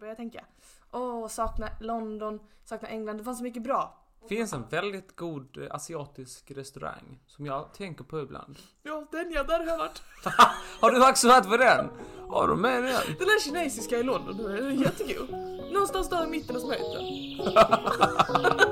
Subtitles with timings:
[0.00, 0.44] började jag tänka.
[0.92, 3.16] Åh, sakna London, sakna England.
[3.18, 4.04] Det fanns så mycket bra.
[4.28, 8.58] finns en väldigt god eh, asiatisk restaurang som jag tänker på ibland.
[8.82, 10.02] Ja, den ja, där har jag varit.
[10.80, 11.88] Har du också varit på den?
[12.28, 13.02] Har du med den?
[13.18, 15.30] Den där kinesiska i London, den är jättegod.
[15.72, 17.04] Någonstans där i mitten av smeten.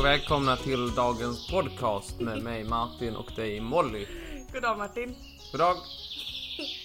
[0.00, 4.06] och välkomna till dagens podcast med mig Martin och dig Molly.
[4.52, 5.16] Goddag Martin.
[5.52, 5.74] Goddag.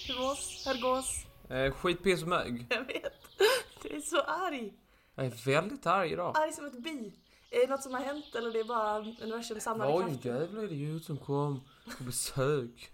[0.08, 0.66] Hur gås?
[0.66, 1.24] Hur gås?
[1.50, 2.66] Eh, skitpiss och mög.
[2.70, 3.12] Jag vet.
[3.82, 4.72] Du är så arg.
[5.14, 6.36] Jag är väldigt arg idag.
[6.36, 7.12] Arg som ett bi.
[7.50, 10.40] Är det något som har hänt eller det är bara universums samlade Oj, krafter?
[10.40, 11.60] jävla idiot som kom
[11.98, 12.90] på besök.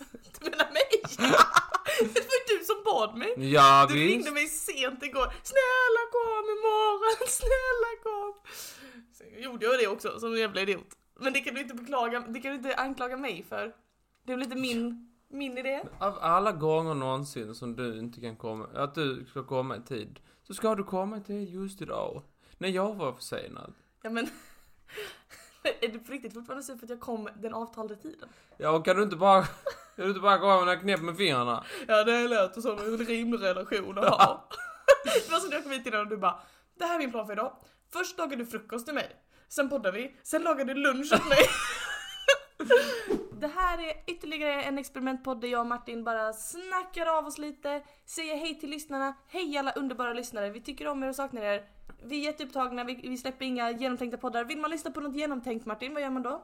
[0.40, 1.02] Du menar mig?
[1.98, 3.52] det var ju du som bad mig.
[3.52, 4.10] Ja, Du visst.
[4.10, 5.32] ringde mig sent igår.
[5.42, 8.34] Snälla kom imorgon, snälla kom.
[9.38, 10.96] Gjorde jag det också som en jävla idiot.
[11.20, 13.74] Men det kan du inte beklaga, det kan du inte anklaga mig för.
[14.22, 15.82] Det är väl inte min, min idé.
[15.98, 20.20] Av alla gånger någonsin som du inte kan komma, att du ska komma i tid,
[20.42, 22.22] så ska du komma i tid just idag.
[22.58, 23.72] När jag var försenad.
[24.02, 24.28] Ja men.
[25.80, 28.28] Är du på riktigt fortfarande sur för att jag kom den avtalade tiden?
[28.56, 31.64] Ja, och kan du inte bara, kan du inte bara komma med knäpp med fingrarna?
[31.88, 34.48] Ja det låter som en rimlig relation att ha.
[35.04, 36.40] det var som när jag kom hit innan och du bara
[36.78, 37.52] Det här är min plan för idag.
[37.92, 39.16] Först lagar du frukost till mig.
[39.48, 40.16] Sen poddar vi.
[40.22, 41.38] Sen lagar du lunch åt mig.
[43.40, 47.82] Det här är ytterligare en experimentpodd där jag och Martin bara snackar av oss lite,
[48.06, 51.64] säger hej till lyssnarna, hej alla underbara lyssnare, vi tycker om er och saknar er.
[52.04, 54.44] Vi är jätteupptagna, vi, vi släpper inga genomtänkta poddar.
[54.44, 56.42] Vill man lyssna på något genomtänkt Martin, vad gör man då?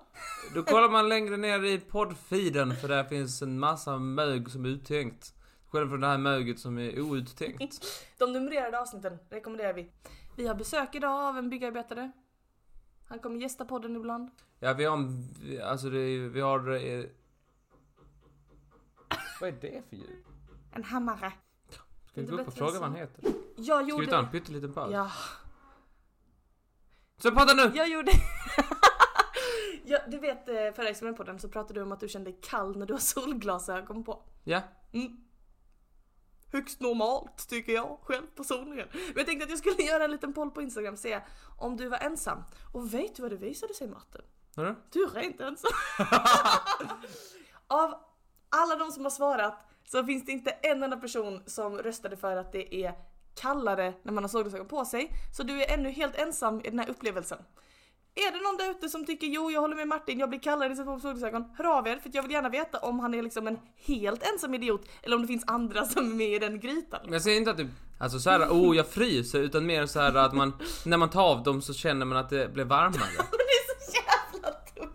[0.54, 4.68] Då kollar man längre ner i poddfeeden för där finns en massa mög som är
[4.68, 5.34] uttänkt.
[5.68, 7.86] Själv från det här möget som är outtänkt.
[8.18, 9.90] De numrerade avsnitten rekommenderar vi.
[10.36, 12.10] Vi har besök idag av en byggarbetare.
[13.08, 14.30] Han kommer gästa podden ibland.
[14.60, 14.98] Ja, vi har
[15.64, 16.70] alltså det, är- vi har...
[16.74, 17.04] Eh,
[19.40, 20.24] vad är det för ljud?
[20.72, 21.32] En hammare.
[22.10, 23.24] Ska vi gå upp och fråga vad han heter?
[23.56, 24.04] Jag Ska gjorde...
[24.04, 24.92] vi ta en pytteliten paus?
[24.92, 25.10] Ja,
[27.16, 27.72] Så prata nu!
[27.74, 28.12] jag gjorde...
[29.84, 32.76] ja, du vet eh, förra experimentpodden så pratade du om att du kände dig kall
[32.78, 34.22] när du har solglasögon på.
[34.44, 34.60] Ja.
[34.92, 35.16] Mm.
[36.56, 38.88] Högst normalt tycker jag själv personligen.
[38.92, 41.20] Men jag tänkte att jag skulle göra en liten poll på Instagram och se
[41.58, 42.42] om du var ensam.
[42.72, 44.22] Och vet du vad det visade sig Martin?
[44.56, 44.74] Hörru?
[44.92, 45.70] Du är inte ensam.
[47.66, 47.94] Av
[48.48, 52.36] alla de som har svarat så finns det inte en enda person som röstade för
[52.36, 52.94] att det är
[53.34, 55.10] kallare när man har solglasögon på sig.
[55.36, 57.38] Så du är ännu helt ensam i den här upplevelsen.
[58.18, 60.76] Är det någon där ute som tycker jo, jag håller med Martin, jag blir kallare
[60.76, 61.44] sätter på solglasögon?
[61.56, 64.54] Hör av er, för jag vill gärna veta om han är liksom en helt ensam
[64.54, 67.00] idiot eller om det finns andra som är med i den grytan.
[67.04, 67.68] Men jag säger inte att det,
[67.98, 70.52] alltså så här, oh jag fryser, utan mer så här att man,
[70.84, 72.92] när man tar av dem så känner man att det blir varmare.
[73.30, 74.92] Det är så jävla dumt!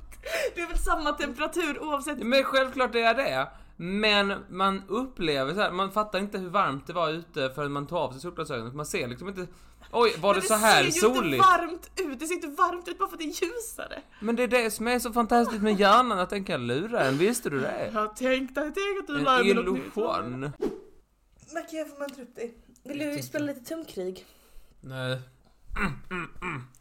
[0.56, 3.48] Det är väl samma temperatur oavsett Men självklart är det.
[3.76, 7.88] Men man upplever så här, man fattar inte hur varmt det var ute förrän man
[7.88, 8.76] tar av sig solglasögonen.
[8.76, 9.48] Man ser liksom inte,
[9.92, 11.44] oj var det, Men så här ser ju inte soligt?
[11.44, 14.02] varmt ut, det ser inte varmt ut bara för att det är ljusare.
[14.20, 17.18] Men det är det som är så fantastiskt med hjärnan, att den kan lura en,
[17.18, 17.92] visste du det?
[17.94, 19.48] Jag tänkte, jag tänkte att du En var nytt.
[19.52, 20.52] illusion.
[21.54, 22.54] Kan jag få muntra upp dig?
[22.84, 24.26] Vill du spela lite tumkrig?
[24.82, 25.20] Nej.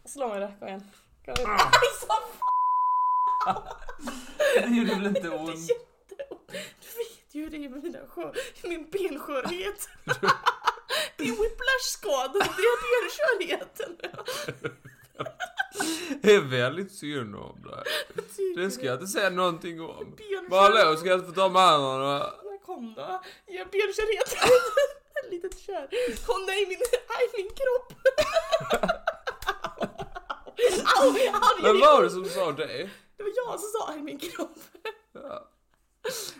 [0.04, 0.82] Slå mig då, kom igen.
[1.25, 1.38] Kom Ah.
[1.41, 1.50] igen.
[1.50, 3.62] Aj, så fan!
[4.70, 5.49] Det gjorde väl inte ont?
[5.50, 6.49] jätteont.
[6.50, 9.88] Du vet är med mina skör, min benskörhet.
[11.16, 13.96] Det är whiplash-skador, det är benskörheten.
[16.22, 17.84] Det är väldigt synd om dig.
[18.56, 20.16] Det ska jag inte säga någonting om.
[20.48, 21.80] Men hallå, ska jag inte få ta med?
[22.44, 24.32] Men Kom då, ge benskörhet.
[25.24, 25.88] Ett litet kör.
[26.28, 27.92] Åh nej, min, aj, min kropp.
[31.00, 31.12] Au,
[31.62, 32.90] Vem var det som sa det?
[33.16, 34.58] Det var jag som sa aj, min kropp.
[35.12, 35.50] Ja.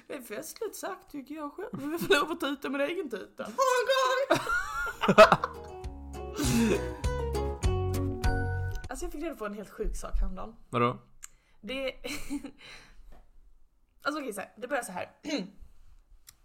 [0.06, 1.93] Det är festligt sagt tycker jag själv.
[1.93, 3.47] Jag får lov att tuta min egen tuta.
[8.89, 10.57] Alltså jag fick reda på en helt sjuk sak häromdagen.
[10.71, 10.98] Vadå?
[11.60, 11.92] Det...
[14.03, 15.10] alltså okej, här, det börjar så här.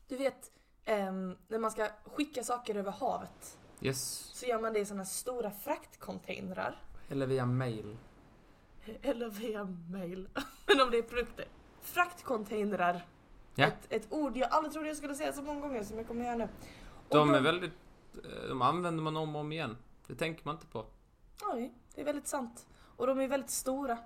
[0.07, 0.51] Du vet,
[0.85, 4.29] ehm, när man ska skicka saker över havet Yes.
[4.33, 6.83] så gör man det i såna stora fraktcontainrar.
[7.09, 7.97] Eller via mail.
[9.01, 10.29] Eller via mail.
[10.67, 11.45] Men om det är produkter.
[11.85, 13.05] Fraktcontainrar.
[13.55, 13.65] Ja.
[13.67, 16.25] Ett, ett ord jag aldrig trodde jag skulle säga så många gånger som jag kommer
[16.25, 16.47] göra nu.
[17.09, 17.73] Och De är väldigt...
[18.23, 19.77] eh, De använder man om och om igen.
[20.07, 20.85] Det tänker man inte på.
[21.53, 22.67] Oj, det är väldigt sant.
[22.97, 23.97] Och de är väldigt stora.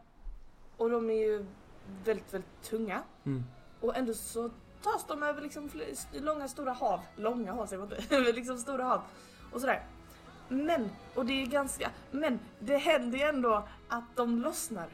[0.78, 1.46] Och de är ju
[2.06, 3.04] väldigt, väldigt tunga.
[3.26, 3.44] Mm.
[3.82, 4.50] Och ändå så
[4.82, 5.70] tas de över liksom
[6.14, 7.00] långa stora hav.
[7.16, 8.16] Långa hav säger man inte.
[8.16, 9.02] Över liksom stora hav.
[9.54, 9.86] Och sådär.
[10.50, 14.90] Men, och det är ganska, men det händer ju ändå att de lossnar.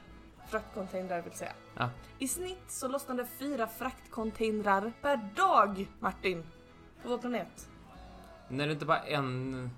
[0.49, 1.53] Fraktcontainrar vill säga.
[1.77, 1.89] Ja.
[2.19, 6.43] I snitt så lossnar det fyra fraktcontainrar per dag, Martin.
[7.03, 7.69] På vår planet.
[8.49, 9.69] När det inte bara en,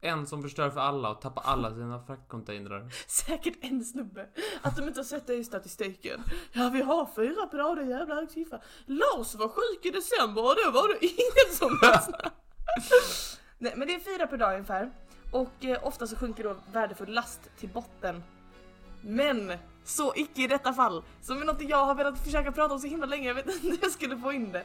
[0.00, 2.90] en som förstör för alla och tappar alla sina fraktcontainrar.
[3.06, 4.26] Säkert en snubbe.
[4.62, 6.22] Att de inte har sett det i statistiken.
[6.52, 8.60] Ja, vi har fyra per dag, det är en jävla hög siffra.
[8.86, 12.30] Lars var sjuk i december och då var det ingen som lyssnade.
[13.58, 14.90] Nej, men det är fyra per dag ungefär.
[15.32, 18.22] Och eh, ofta så sjunker då värdefull last till botten.
[19.00, 19.52] Men
[19.86, 21.04] så icke i detta fall.
[21.22, 23.66] Som är något jag har velat försöka prata om så himla länge, jag vet inte
[23.66, 24.64] hur jag skulle få in det.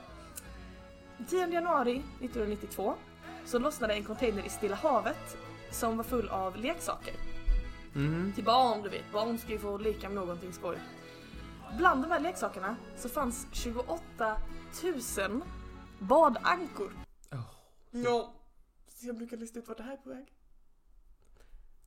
[1.30, 2.94] 10 januari 1992
[3.46, 5.38] så lossnade en container i Stilla havet
[5.72, 7.14] som var full av leksaker.
[7.96, 8.34] Mm.
[8.36, 9.12] Till barn, du vet.
[9.12, 10.78] Barn ska ju få leka med någonting skoj.
[11.78, 14.38] Bland de här leksakerna så fanns 28
[15.18, 15.42] 000
[16.00, 16.92] badankor.
[17.32, 17.52] Oh.
[17.92, 18.34] Ja.
[18.88, 20.34] Så jag brukar lista ut vart det här är på väg.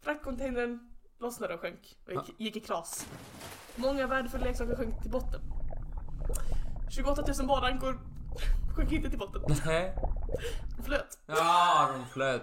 [0.01, 0.94] Fraktcontainern
[1.25, 3.07] lossnade och sjönk och gick, gick i kras.
[3.77, 5.41] Många värdefulla leksaker sjönk till botten.
[6.91, 8.01] 28 000 badankor
[8.77, 9.43] sjönk inte till botten.
[9.67, 9.95] Nej.
[10.77, 11.19] De flöt.
[11.27, 12.43] Ja, de flöt.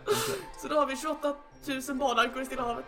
[0.62, 1.36] Så då har vi 28
[1.89, 2.86] 000 badankor i Stilla havet.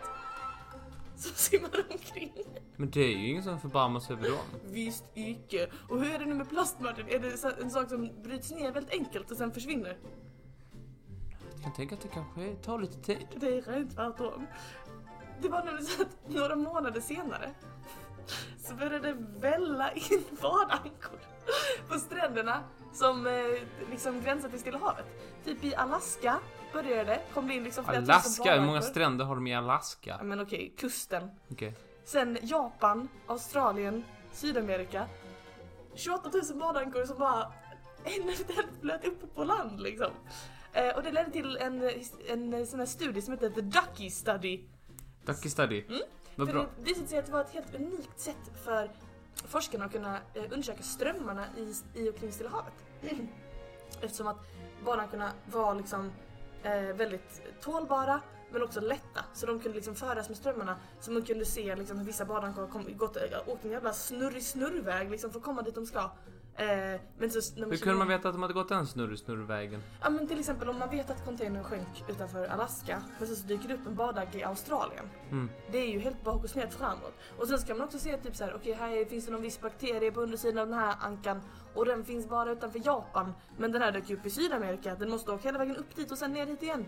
[1.16, 2.32] Som simmar omkring.
[2.76, 4.38] Men det är ju ingen som förbarmar sig över dem.
[4.64, 5.68] Visst icke.
[5.88, 7.08] Och hur är det nu med plast Martin?
[7.08, 9.98] Är det så- en sak som bryts ner väldigt enkelt och sen försvinner?
[11.54, 13.26] Jag kan tänka att det kanske tar lite tid.
[13.36, 14.46] Det är rent tvärtom.
[15.40, 17.50] Det var nämligen så att några månader senare
[18.58, 21.18] så började det välla in badankor
[21.88, 22.60] på stränderna
[22.92, 23.32] som eh,
[23.90, 25.04] liksom gränsar till Stilla havet.
[25.44, 26.38] Typ i Alaska
[26.72, 30.16] började det, kom det in liksom flera Alaska, hur många stränder har de i Alaska?
[30.18, 31.30] Ja men okej, kusten.
[31.50, 31.74] Okej.
[32.04, 35.06] Sen Japan, Australien, Sydamerika.
[35.94, 37.52] 28 000 badankor som bara
[38.04, 40.10] en efter en flöt upp på land liksom.
[40.72, 41.90] Eh, och det ledde till en,
[42.28, 44.64] en sån här studie som heter The Ducky Study.
[45.24, 45.84] Ducky Study.
[45.88, 46.00] Mm.
[46.36, 46.66] Vad bra.
[46.78, 48.90] det visade sig att det var ett helt unikt sätt för
[49.34, 52.72] forskarna att kunna eh, undersöka strömmarna i, i och kring Stilla havet.
[54.00, 54.36] Eftersom att
[54.84, 56.12] badankorna var liksom
[56.62, 59.24] eh, väldigt tålbara men också lätta.
[59.34, 60.76] Så de kunde liksom föras med strömmarna.
[61.00, 64.42] Så man kunde se liksom hur vissa badankor kom, gått, äh, åkt en jävla snurrig
[64.42, 66.10] snurrväg liksom för att komma dit de ska.
[66.56, 69.82] Eh, men så, när Hur kunde man veta att de hade gått den snurr snurrvägen?
[70.02, 73.46] Ja men till exempel om man vet att containern sjönk utanför Alaska men sen så
[73.46, 75.04] dyker det upp en badanka i Australien.
[75.30, 75.50] Mm.
[75.72, 77.14] Det är ju helt bak och snett framåt.
[77.38, 79.42] Och sen ska man också se typ så här, okej här är- finns det någon
[79.42, 81.40] viss bakterie på undersidan av den här ankan
[81.74, 83.32] och den finns bara utanför Japan.
[83.58, 86.10] Men den här dök ju upp i Sydamerika, den måste åka hela vägen upp dit
[86.12, 86.86] och sen ner hit igen.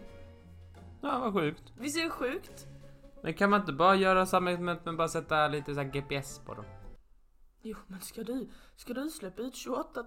[1.00, 1.62] Ja, vad sjukt.
[1.78, 2.66] Visst är det sjukt?
[3.22, 6.38] Men kan man inte bara göra samma experiment men bara sätta lite så här GPS
[6.46, 6.64] på dem?
[7.68, 10.04] Jo men ska du, ska du släppa ut 28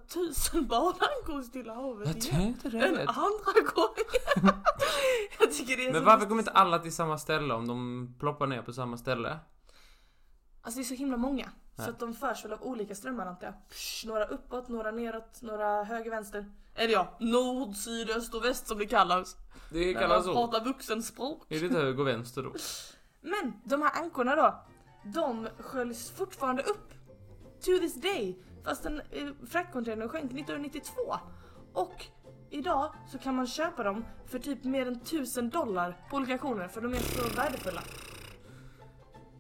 [0.54, 2.54] 000 badankor i Stilla havet Jag igen?
[2.60, 3.08] tänkte En det.
[3.08, 3.96] andra gång!
[5.40, 8.08] jag tycker det är Men så varför kommer inte alla till samma ställe om de
[8.20, 9.40] ploppar ner på samma ställe?
[10.62, 11.50] Alltså det är så himla många.
[11.78, 13.70] Så att de förs väl av olika strömmar antar jag.
[13.70, 16.52] Psh, några uppåt, några neråt, några höger, vänster.
[16.76, 19.36] Eller ja, nord, syd, öst och väst som det kallas.
[19.72, 20.48] Det När kallas man så.
[20.48, 21.46] pratar vuxenspråk.
[21.52, 22.54] Är det inte höger och vänster då?
[23.22, 24.64] Men de här ankorna då,
[25.04, 26.94] de sköljs fortfarande upp.
[27.66, 28.38] To this day.
[28.64, 31.20] Fast den, eh, fraktcontainern sjönk 1992.
[31.74, 32.06] Och
[32.50, 36.68] idag så kan man köpa dem för typ mer än 1000 dollar på olika auktioner
[36.68, 37.82] för de är så värdefulla.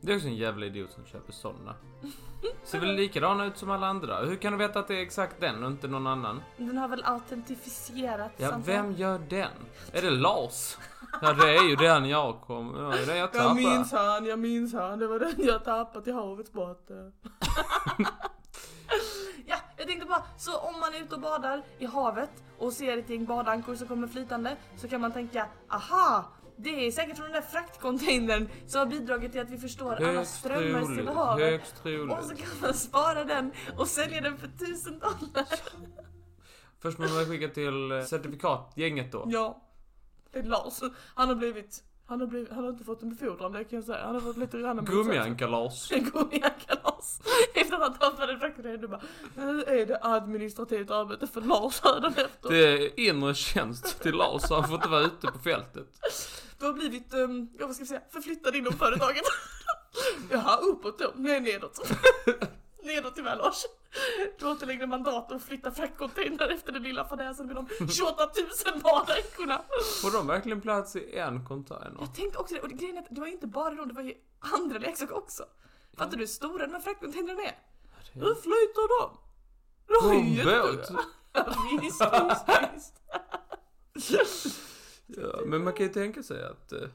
[0.09, 1.75] Det är också en jävla idiot som köper sådana.
[2.63, 4.17] Ser väl likadana ut som alla andra.
[4.25, 6.41] Hur kan du veta att det är exakt den och inte någon annan?
[6.57, 8.59] Den har väl autentifierats Ja, jag.
[8.65, 9.51] vem gör den?
[9.93, 10.77] Är det Lars?
[11.21, 12.75] Ja, det är ju den jag kom...
[12.77, 13.55] Ja, det är jag Jag tappade.
[13.55, 14.99] minns han, jag minns han.
[14.99, 17.13] Det var den jag tappat i havets botten.
[19.45, 22.97] ja, jag tänkte bara, så om man är ute och badar i havet och ser
[22.97, 26.25] ett gäng badankor som kommer flytande så kan man tänka, aha!
[26.61, 30.11] Det är säkert från den där fraktcontainern som har bidragit till att vi förstår alla
[30.11, 31.15] Högst strömmar i Stilla troligt.
[31.15, 31.45] havet.
[31.51, 31.89] Högst Och så
[32.29, 32.39] troligt.
[32.39, 35.45] kan man spara den och sälja den för tusen dollar.
[36.81, 39.23] Först måste man skicka till eh, certifikatgänget då.
[39.27, 39.61] Ja.
[40.31, 40.79] Det är Lars.
[41.15, 43.83] Han har blivit, han har blivit, han har inte fått en befordran det kan jag
[43.85, 44.05] säga.
[44.05, 45.91] Han har fått lite grann en Gummianka-Lars.
[45.91, 47.19] En gummianka-Lars.
[47.55, 49.01] Efter att han tappade fraktkontainern, du bara
[49.35, 52.49] Nu är det administrativt arbete för Lars hädanefter.
[52.49, 55.87] Det är inre tjänst till Lars, han får inte vara ute på fältet.
[56.59, 59.23] Du har blivit, um, ja vad ska vi säga, förflyttad inom företaget.
[60.31, 61.11] Jaha, uppåt då?
[61.15, 61.91] Nej, nedåt.
[62.83, 63.65] nedåt tyvärr Lars.
[64.39, 68.29] Du har inte längre mandat att flytta fraktcontainrar efter den lilla fadäsen med de 28
[68.73, 69.61] 000 badankorna.
[70.01, 71.97] Får de verkligen plats i en container?
[71.99, 73.93] Jag tänkte också det, och grejen är att det var ju inte bara de, det
[73.93, 75.43] var ju andra leksaker också.
[75.97, 77.57] Fattar du hur stora de här fraktcontainrarna är?
[78.13, 79.17] Hur flyter de?
[79.87, 81.01] De är jättestora.
[81.33, 81.45] Ja,
[81.81, 82.01] visst,
[83.95, 84.68] visst, visst.
[85.17, 86.87] Ja, men man kan ju tänka sig att eh,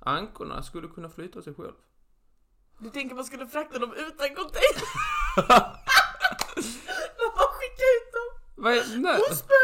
[0.00, 1.72] ankorna skulle kunna flyta sig själv.
[2.78, 4.82] Du tänker man skulle frakta dem utan container?
[7.18, 9.54] Man bara skickar ut dem Vad är, nej, spå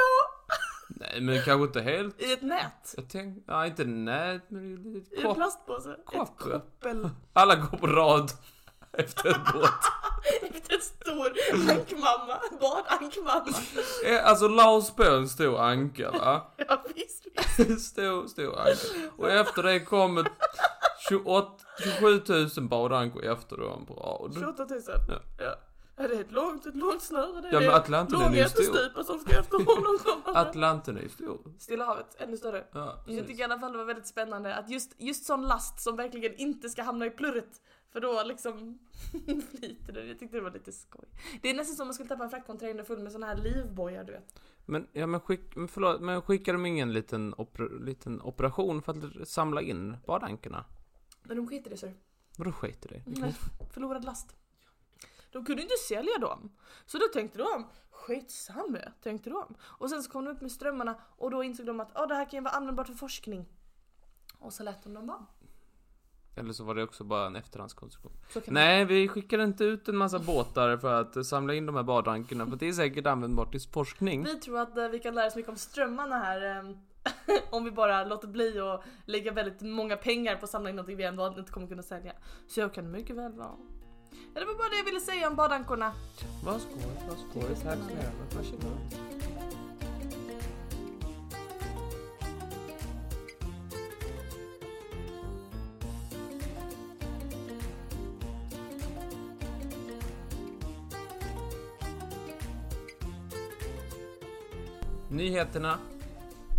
[0.88, 2.20] nej, men kanske inte helt.
[2.22, 2.94] i ett nät.
[2.96, 5.96] Jag tänkte, ja inte nät, men i ett I en plastpåse.
[6.04, 7.10] kopp, Ett koppel.
[7.32, 8.30] Alla går på rad
[8.92, 9.70] efter en båt.
[10.68, 11.32] En stor
[11.70, 12.40] ankmamma.
[12.60, 13.56] Badankmamma.
[14.04, 16.52] Eh, Alltså Lars på en stor anka va?
[16.68, 17.26] Ja visst,
[17.56, 17.80] visst.
[17.92, 18.72] Stor, stor anka.
[19.16, 20.28] Och efter det kommer
[21.08, 21.50] 28,
[21.84, 22.22] 27
[22.56, 24.34] 000 badankor efter dem på rad.
[24.34, 24.80] 28 000.
[25.08, 25.14] Ja.
[25.38, 25.54] Ja.
[25.96, 27.40] Ja, det är ett långt, ett långt snöre.
[27.40, 29.02] Det är Ja, men Atlanten är ju stor.
[29.02, 30.38] som ska efter honom komma.
[30.40, 31.38] Atlanten är ju stor.
[31.58, 32.64] Stilla havet, ännu större.
[32.72, 35.80] Ja, Jag tycker i alla fall det var väldigt spännande att just, just sån last
[35.80, 37.50] som verkligen inte ska hamna i plurret.
[37.92, 38.78] För då liksom
[39.50, 40.04] flyter det.
[40.04, 41.04] Jag tyckte det var lite skoj.
[41.42, 44.04] Det är nästan som om man skulle tappa en fraktcontainer full med såna här livbojar
[44.04, 44.40] du vet.
[44.66, 49.22] Men, ja men skick, men förlåt, men skickar de ingen liten, oper, liten operation för
[49.22, 50.64] att samla in badankorna?
[51.22, 51.92] Men de skiter i det så.
[52.36, 53.20] Vadå skit i det?
[53.20, 53.34] Nej,
[53.70, 54.36] förlorad last.
[55.30, 56.52] De kunde inte sälja dem.
[56.86, 59.54] Så då tänkte de, skitsamma, tänkte de.
[59.60, 62.14] Och sen så kom de upp med strömmarna och då insåg de att ah, det
[62.14, 63.46] här kan ju vara användbart för forskning.
[64.38, 65.26] Och så lät de dem vara.
[66.34, 68.12] Eller så var det också bara en efterhandskonstruktion.
[68.46, 72.46] Nej, vi skickar inte ut en massa båtar för att samla in de här badankorna,
[72.46, 74.24] för det är säkert användbart i forskning.
[74.24, 76.58] Vi tror att eh, vi kan lära oss mycket om strömmarna här.
[76.58, 76.70] eh,
[77.50, 80.96] om vi bara låter bli och lägga väldigt många pengar på att samla in någonting
[80.96, 82.12] vi ändå inte kommer kunna sälja.
[82.48, 83.56] Så jag kan mycket väl vara.
[84.34, 85.92] Ja, det var bara det jag ville säga om badankorna.
[86.44, 87.42] Vad skoj, vad skoj.
[87.42, 88.10] Tack snälla.
[88.36, 89.21] Varsågod.
[105.22, 105.78] Nyheterna.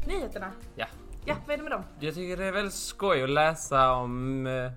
[0.08, 0.52] Nyheterna.
[0.76, 0.86] Ja.
[1.26, 1.84] Ja, vad är det med dem?
[2.00, 4.72] Jag tycker det är väldigt skoj att läsa om eh,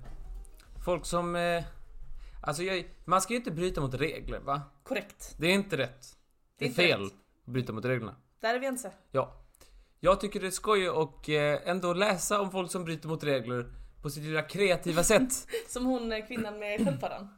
[0.85, 1.37] folk som...
[1.37, 1.65] Eh,
[2.43, 4.63] alltså jag, man ska ju inte bryta mot regler va?
[4.83, 5.35] Korrekt.
[5.39, 6.07] Det är inte rätt.
[6.59, 7.13] Det är inte fel rätt.
[7.47, 8.17] att bryta mot reglerna.
[8.41, 8.93] Där är vi ense.
[9.13, 9.33] Ja.
[10.01, 13.67] Jag tycker det är skoj och eh, ändå läsa om folk som bryter mot regler
[14.03, 15.33] på sitt lilla kreativa sätt.
[15.69, 17.29] Som hon eh, kvinnan med sköldpaddan.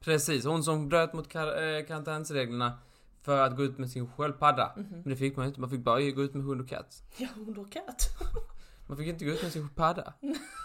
[0.00, 2.78] Precis, hon som bröt mot kar- eh, karantänsreglerna
[3.24, 4.72] för att gå ut med sin sköldpadda.
[4.76, 7.02] Men det fick man inte, man fick bara gå ut med hund och katt.
[7.16, 8.08] Ja, hon då katt.
[8.88, 10.14] Man fick inte gå ut med sin sköldpadda.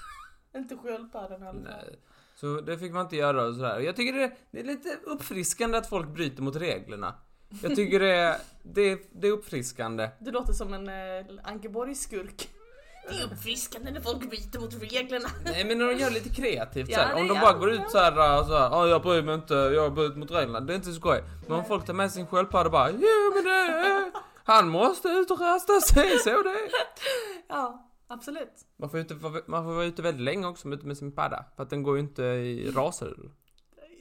[0.55, 1.55] inte sköldpaddan fall.
[1.63, 1.99] Nej.
[2.35, 3.79] Så det fick man inte göra och sådär.
[3.79, 7.15] Jag tycker det, det är lite uppfriskande att folk bryter mot reglerna.
[7.63, 10.09] Jag tycker det, är- det, är- det är uppfriskande.
[10.19, 12.49] Du låter som en eh, Ankeborg-skurk.
[13.09, 15.29] Det är uppfriskande när folk byter mot reglerna.
[15.45, 17.15] Nej men när de gör lite kreativt Ja, såhär.
[17.15, 17.89] det- Om de ja, bara går ut ja.
[17.89, 20.59] såhär såhär, ja jag bryr mig inte, jag bryter mot reglerna.
[20.59, 21.23] Det är inte så skoj.
[21.47, 24.11] Men om folk tar med sin sköldpadda och bara, jo men det
[24.43, 26.69] han måste ut och rasta sig, så det.
[27.47, 28.53] Ja, absolut.
[28.77, 29.13] Man får, ute,
[29.47, 31.45] man får vara ute väldigt länge också med, sin padda.
[31.55, 33.13] För att den går ju inte i raser,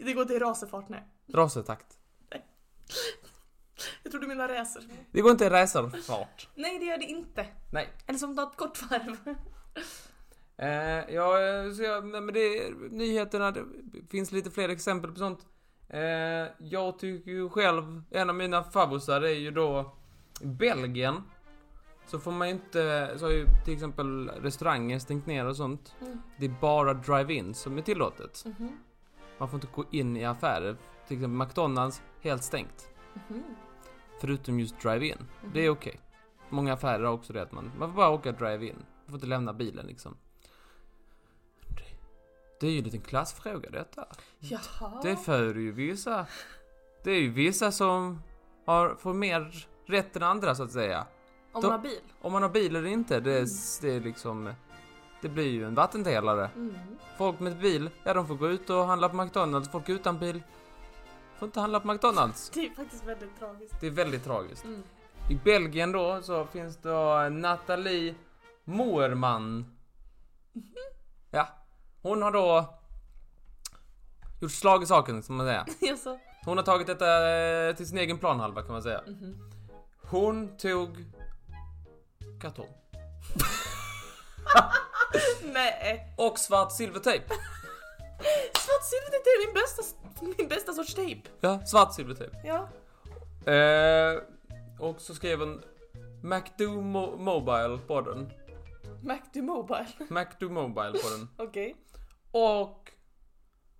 [0.05, 1.05] Det går inte i racerfart nej.
[1.35, 1.87] rasertakt.
[4.09, 4.83] Jag tror du menar racer.
[5.13, 6.49] Det går inte i racerfart.
[6.55, 7.47] Nej, det gör det inte.
[7.73, 7.89] Nej.
[8.07, 9.35] Eller som ett kort varv.
[10.57, 11.33] Eh, ja,
[11.77, 13.65] så jag, men det är nyheterna, det
[14.11, 15.47] finns lite fler exempel på sånt.
[15.89, 16.01] Eh,
[16.59, 19.97] jag tycker ju själv, en av mina favoriter är ju då
[20.41, 21.23] Belgien.
[22.07, 25.95] Så får man ju inte, så har ju till exempel restauranger stängt ner och sånt.
[26.01, 26.23] Mm.
[26.39, 28.45] Det är bara drive-in som är tillåtet.
[28.45, 28.79] Mhm.
[29.39, 30.77] Man får inte gå in i affärer.
[31.07, 32.89] Till exempel McDonalds, helt stängt.
[33.29, 33.43] Mhm.
[34.21, 35.27] Förutom just drive-in.
[35.55, 36.01] Det är okej.
[36.49, 38.77] Många affärer har också det att man, man får bara åka drive-in.
[38.77, 40.17] Man får inte lämna bilen liksom.
[42.61, 44.07] Det, är ju en liten klassfråga detta.
[44.39, 45.01] Jaha.
[45.03, 46.27] Det föder ju vissa...
[47.05, 48.23] Det är ju vissa som
[48.67, 51.07] har, får mer rätt än andra så att säga.
[51.53, 52.01] Om man har bil.
[52.21, 53.49] Om man har bil eller inte, det Mm.
[53.83, 54.53] det är liksom...
[55.21, 56.51] Det blir ju en vattendelare.
[56.57, 56.75] Mm.
[57.19, 59.71] Folk med bil, ja de får gå ut och handla på McDonalds.
[59.71, 60.43] Folk utan bil
[61.39, 62.51] får inte handla på McDonalds.
[62.55, 63.81] Det är faktiskt väldigt tragiskt.
[63.81, 64.65] Det är väldigt tragiskt.
[64.65, 64.83] Mm.
[65.31, 68.15] I Belgien då så finns då Nathalie
[68.65, 69.77] Moerman.
[71.31, 71.49] Ja,
[72.03, 72.79] hon har då
[74.41, 75.65] gjort slag i saken, som man säger.
[76.45, 79.03] Hon har tagit detta eh, till sin egen planhalva kan man säga.
[79.07, 79.51] Mhm.
[80.03, 81.05] Hon tog
[82.41, 82.69] kartong
[85.43, 86.15] Nej.
[86.19, 87.25] och svart silvertejp.
[88.55, 89.83] Svart silvertejp det är min bästa,
[90.39, 91.29] min bästa sorts tejp.
[91.41, 92.37] Ja, svart silvertejp.
[92.45, 92.69] Ja.
[93.53, 94.21] Eh,
[94.81, 95.63] och så skrev hon
[96.23, 98.31] MacDo Mo- Mobile på den.
[99.03, 99.87] MacDo Mobile.
[100.09, 101.29] MacDo Mobile på den.
[101.49, 101.77] Okej.
[102.33, 102.91] Och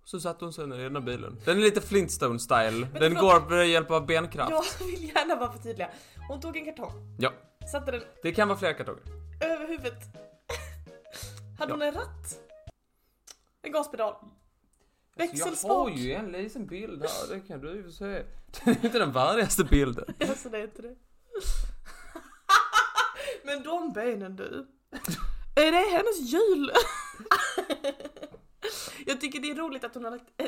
[0.05, 1.39] Så satte hon sig i ena bilen.
[1.45, 2.87] Den är lite Flintstone-style.
[2.99, 3.19] Den förlåt.
[3.49, 4.51] går med hjälp av benkraft.
[4.79, 5.89] Jag vill gärna vara förtydliga.
[6.27, 7.31] Hon tog en kartong, Ja,
[7.71, 9.03] satte den det kan vara flera kartonger.
[9.41, 9.99] över huvudet.
[11.59, 11.75] Hade Ja.
[11.75, 12.39] hon en ratt?
[13.61, 14.15] En gaspedal?
[15.15, 15.91] Jag har Växelspak?
[15.95, 18.05] ju en liten bild här, det kan du ju se.
[18.65, 20.05] Det är inte den värdigaste bilden.
[20.29, 20.95] Alltså det är inte det.
[23.43, 24.67] Men de benen du.
[25.55, 26.71] Är det hennes hjul?
[29.09, 30.47] Jag tycker det är roligt att hon har lagt, eh,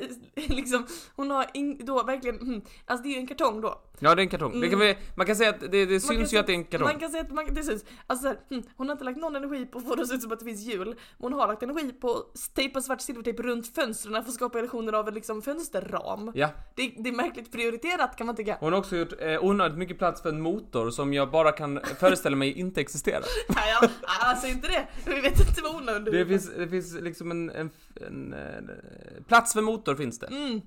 [0.55, 3.81] liksom, hon har in, då verkligen, mm, alltså det är ju en kartong då.
[3.99, 4.59] Ja, det är en kartong.
[4.61, 5.91] Det kan vi, man kan säga att det, det Mm.
[5.93, 6.87] Man syns ju säga- att det är en kartong.
[6.87, 7.85] Man kan säga att man, det syns.
[8.07, 10.07] Alltså, så här, hmm, hon har inte lagt någon energi på att få det att
[10.07, 10.87] se ut som att det finns hjul.
[10.87, 14.59] Men hon har lagt energi på att tejpa svart silvertejp runt fönstren för att skapa
[14.59, 16.31] illusioner av en liksom fönsterram.
[16.35, 18.57] Ja, Det, det är märkligt prioriterat kan man tycka.
[18.59, 21.79] hon har också gjort eh, onödigt mycket plats för en motor som jag bara kan
[21.99, 23.23] föreställa mig inte existerar.
[23.49, 24.87] Nej, ja, alltså inte det.
[25.05, 29.53] Vi vet inte vad under Det finns, det finns liksom en, en, en, eh, plats
[29.53, 30.27] för motor finns det.
[30.27, 30.61] Mm.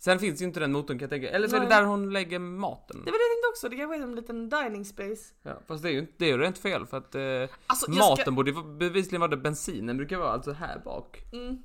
[0.00, 1.30] Sen finns ju inte den motorn kan jag tänka.
[1.30, 1.78] Eller så är det Nej.
[1.78, 2.96] där hon lägger maten.
[3.04, 5.34] Det var det jag tänkte också, det kanske är en liten dining space.
[5.42, 7.22] Ja, fast det är ju inte, det är ju rent fel för att eh,
[7.66, 11.22] Alltså, maten ska, borde bevisligen vara det bensinen brukar vara alltså här bak.
[11.32, 11.62] mm,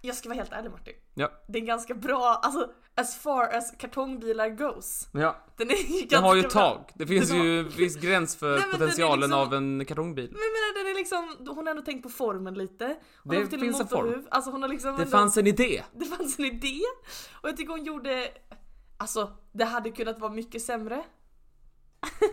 [0.00, 0.94] jag ska vara helt ärlig Martin.
[1.14, 1.30] Ja.
[1.48, 5.08] Det är ganska bra, alltså as far as kartongbilar goes.
[5.12, 6.90] Ja, Den är ganska den har ju tak.
[6.94, 10.24] Det finns Den ju en viss gräns för Nej, potentialen liksom- av en kartongbil.
[10.30, 12.96] Men menar, den är liksom, hon har ändå tänkt på formen lite.
[13.24, 14.26] Hon Det finns en form.
[14.30, 15.82] Alltså hon har liksom Det fanns en idé.
[15.92, 16.80] det fanns en idé.
[17.42, 18.28] Och jag tycker hon gjorde,
[18.96, 21.04] alltså det hade kunnat vara mycket sämre.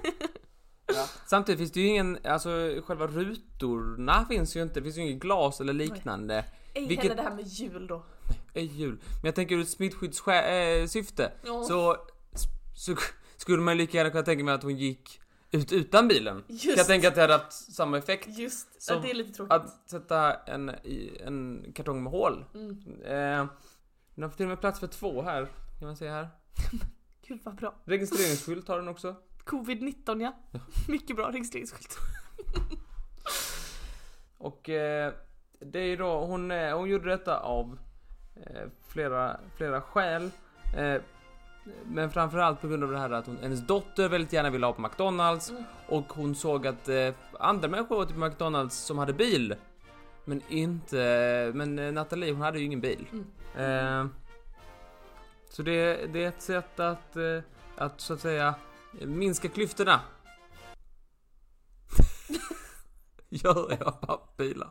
[1.28, 2.50] Samtidigt finns det ju ingen, alltså
[2.86, 6.46] själva rutorna finns ju inte, det finns ju inget glas eller liknande.
[6.74, 8.06] Ej Vilket- heller det här med jul då.
[8.54, 8.96] Ej jul.
[9.02, 11.64] Men jag tänker ur ett smittskyddssyfte Ja.
[11.64, 11.98] så,
[12.76, 12.96] så
[13.38, 15.22] skulle man lika gärna kunna tänka mig att hon gick
[15.52, 16.44] ut utan bilen.
[16.48, 16.64] Just.
[16.66, 18.28] Kan jag tänka att det hade haft samma effekt.
[18.38, 19.52] Just, ja, det är lite tråkigt.
[19.54, 20.70] Att sätta en,
[21.26, 22.46] en kartong med hål.
[22.54, 22.72] Mm.
[23.04, 23.48] Eh,
[24.16, 25.46] den har till och med plats för två här.
[25.80, 26.30] Kan man se här.
[27.28, 27.76] Gud vad bra.
[27.86, 29.16] Registreringsskylt har den också.
[29.46, 30.60] Covid-19 ja.
[30.88, 31.98] Mycket bra registreringsskylt.
[34.38, 35.14] Och eh,
[35.60, 37.78] det är då, hon, eh, hon gjorde detta av
[38.36, 40.32] eh, flera, flera skäl.
[40.78, 41.02] Eh,
[41.86, 44.74] men framförallt på grund av det här att hon, hennes dotter väldigt gärna ville ha
[44.74, 45.64] på McDonalds Mm.
[45.88, 49.56] och hon såg att eh, andra människor åt på McDonalds som hade bil.
[50.26, 53.08] Men inte, men eh, Nathalie hon hade ju ingen bil.
[53.56, 54.06] Mm.
[54.06, 54.08] Eh,
[55.50, 57.40] så det, det är ett sätt att, eh,
[57.78, 58.56] att så att säga
[58.92, 60.00] minska klyftorna.
[63.30, 64.70] Gör jag pappbilar?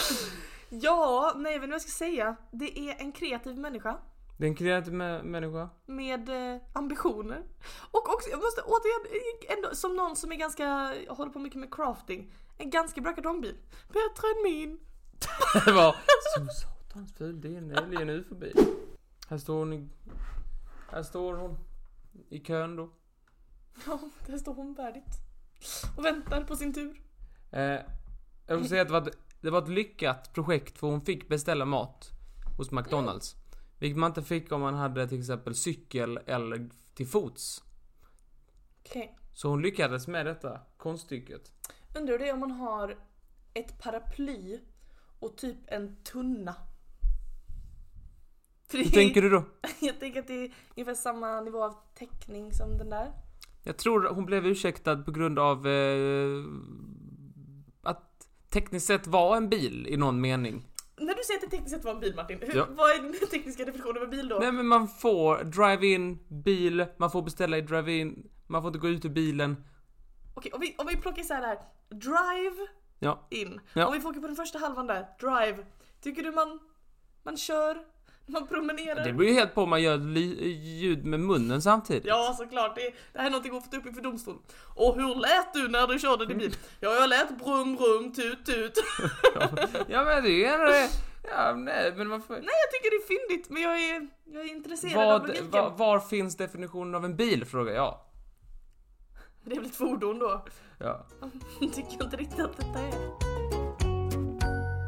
[0.70, 2.36] Ja, nej inte vad jag ska säga.
[2.50, 3.98] Det är en kreativ människa.
[4.36, 5.68] Det är en kreativ mä- människa.
[5.86, 7.42] med eh, ambitioner.
[7.90, 11.74] Och också, jag måste återigen, ändå, som någon som är ganska, håller på mycket med
[11.74, 13.56] crafting, en ganska bra kartongbil.
[13.88, 14.78] Bättre än min.
[15.64, 15.96] Det var
[16.36, 18.66] så satans ful, det är en alien ufo-bil.
[19.28, 19.88] Här står hon i,
[20.90, 21.58] Här står hon
[22.28, 22.90] i kön då.
[23.86, 25.14] Ja, där står hon värdigt.
[25.96, 27.00] Och väntar på sin tur.
[27.50, 27.80] Eh,
[28.46, 31.64] jag vill säga att det var, det var ett lyckat projekt för hon fick beställa
[31.64, 32.10] mat
[32.56, 33.36] hos McDonalds.
[33.78, 37.64] Vilket man inte fick om man hade till exempel cykel eller till fots.
[38.86, 39.18] Okej.
[39.32, 41.52] Så hon lyckades med detta konststycket.
[41.98, 42.98] Undrar det om man har
[43.54, 44.60] ett paraply
[45.18, 46.54] och typ en tunna.
[48.72, 49.44] Hur tänker du då?
[49.80, 53.12] Jag tänker att det är ungefär samma nivå av täckning som den där.
[53.62, 56.44] Jag tror hon blev ursäktad på grund av eh,
[58.60, 60.64] tekniskt sett var en bil i någon mening.
[61.00, 62.66] När du säger att det tekniskt sett var en bil Martin, hur, Ja.
[62.70, 64.38] vad är den tekniska definitionen av bil då?
[64.38, 68.88] Nej men man får drive-in bil, man får beställa i drive-in, man får inte gå
[68.88, 69.56] ut ur bilen.
[70.34, 71.58] Okej, om vi, om vi plockar isär det här.
[71.90, 72.66] Drive
[72.98, 73.26] Ja.
[73.30, 73.60] in.
[73.72, 73.86] Ja.
[73.86, 75.66] Om vi fokuserar på den första halvan där, drive.
[76.00, 76.58] Tycker du man,
[77.22, 77.78] man kör,
[78.32, 79.04] man promenerar?
[79.04, 82.04] Det beror ju helt på om man gör ljud med munnen samtidigt.
[82.04, 84.36] Ja såklart, det, det här är någonting att få ta upp inför domstol.
[84.74, 86.56] Och hur lät du när du körde din bil?
[86.80, 88.72] Ja jag lät brum brum tut tut.
[89.88, 90.88] Ja men det är det.
[91.30, 92.34] Ja nej men varför?
[92.34, 95.50] Nej jag tycker det är fyndigt men jag är, jag är intresserad av Vad, logiken.
[95.50, 97.98] var, var finns definitionen av en bil frågar jag.
[99.44, 100.44] Det är väl ett fordon då?
[100.78, 101.06] Ja.
[101.60, 102.94] tycker jag inte riktigt att detta är.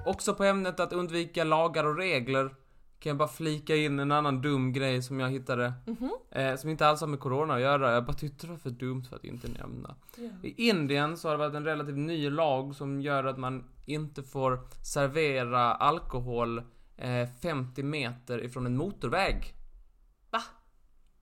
[0.07, 2.55] Också på ämnet att undvika lagar och regler
[3.01, 5.73] kan jag bara flika in en annan dum grej som jag hittade.
[5.87, 6.11] Mhm.
[6.31, 7.93] Eh, som inte alls har med corona att göra.
[7.93, 9.95] Jag bara tyckte det var för dumt för att inte nämna.
[10.17, 10.29] Ja.
[10.43, 14.23] I Indien så har det varit en relativt ny lag som gör att man inte
[14.23, 16.59] får servera alkohol
[16.97, 19.55] eh, 50 meter ifrån en motorväg.
[20.31, 20.43] Va?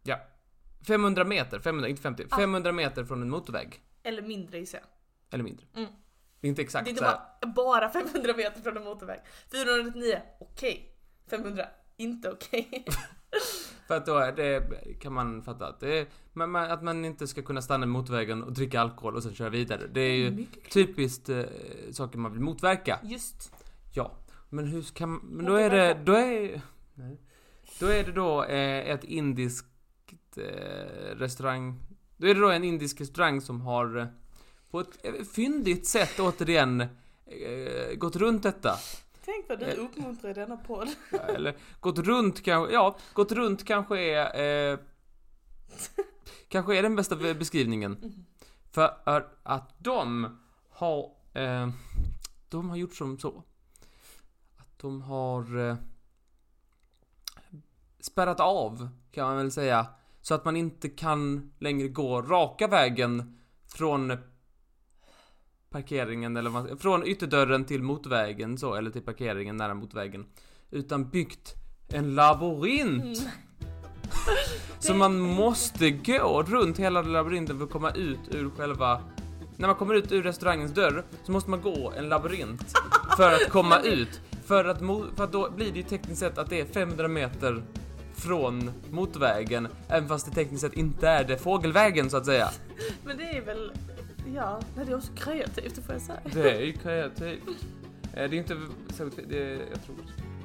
[0.02, 0.20] Ja.
[0.86, 2.36] 500 meter, 500, inte 50, Ah.
[2.36, 3.82] 500 meter från en motorväg.
[4.02, 4.88] Eller mindre gissar jag.
[5.34, 5.66] Eller mindre.
[5.76, 5.88] Mm.
[6.40, 7.18] Inte Det exakt är inte så här.
[7.40, 9.20] bara, bara 500 meter från en motorväg.
[9.52, 10.94] 499, okej.
[11.30, 11.64] 500,
[11.96, 12.84] inte okej.
[13.86, 14.62] För att då är det,
[15.00, 18.42] kan man fatta att det är, men att man inte ska kunna stanna i motorvägen
[18.42, 19.86] och dricka alkohol och sen köra vidare.
[19.92, 21.44] Det är ju Mycket typiskt eh,
[21.92, 22.98] saker man vill motverka.
[23.02, 23.52] Just.
[23.94, 24.12] Ja,
[24.48, 26.60] men hur ska man, men då är det, då är,
[26.94, 27.20] nej.
[27.80, 29.66] Då är det då eh, ett indiskt
[30.36, 31.80] eh, restaurang,
[32.16, 34.06] då är det då en indisk restaurang som har eh,
[34.70, 34.98] på ett
[35.32, 36.80] fyndigt sätt återigen
[37.26, 38.74] eh, gått runt detta.
[39.30, 39.78] Tänk vad du Eh.
[39.84, 40.88] uppmuntrar i denna podd.
[41.28, 44.78] Eller gått runt kanske, ja, gått runt kanske är, eh,
[46.48, 47.92] kanske är den bästa be- beskrivningen.
[47.92, 48.24] Mhm.
[48.70, 48.96] För
[49.42, 50.36] att de
[50.68, 51.68] har, eh,
[52.48, 53.42] de har gjort som så.
[54.56, 55.76] Att de har eh,
[58.00, 59.86] spärrat av, kan man väl säga.
[60.20, 64.16] Så att man inte kan längre gå raka vägen från
[65.70, 70.26] parkeringen eller vad från ytterdörren till motorvägen så, eller till parkeringen nära motorvägen.
[70.70, 71.54] Utan byggt
[71.88, 73.18] en labyrint.
[73.18, 73.31] Mm.
[74.78, 79.00] Så man måste gå runt hela labyrinten för att komma ut ur själva...
[79.57, 82.78] När man kommer ut ur restaurangens dörr så måste man gå en labyrint
[83.16, 84.20] för att komma ut.
[84.44, 84.78] För att,
[85.16, 87.62] för att då blir det ju tekniskt sett att det är 500 meter
[88.14, 92.50] från motorvägen, även fast det tekniskt sett inte är det fågelvägen så att säga.
[93.04, 93.72] Men det är väl,
[94.34, 96.20] ja, nej, det är också kreativt, det får jag säga.
[96.32, 97.42] Det är ju kreativt.
[98.14, 98.56] Eh, Det är inte
[98.94, 99.96] särskilt, det är, jag tror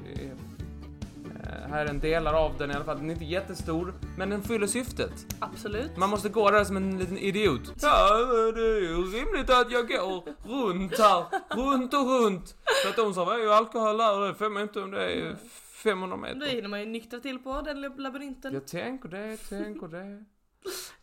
[0.03, 2.97] det är, eh, här är en delar av den i alla fall.
[2.97, 5.35] Den är inte jättestor, men den fyller syftet.
[5.39, 5.97] Absolut.
[5.97, 7.73] Man måste gå där som en liten idiot.
[7.81, 8.17] Ja,
[8.55, 12.55] det är ju rimligt att jag går runt här, runt och runt.
[12.83, 15.35] Så att de som är ju alkohol här, det får man inte om det är
[15.83, 16.55] 500 Då meter.
[16.55, 18.53] hinner man ju nyktra till på den labyrinten.
[18.53, 20.23] Jag tänker det, tänker det.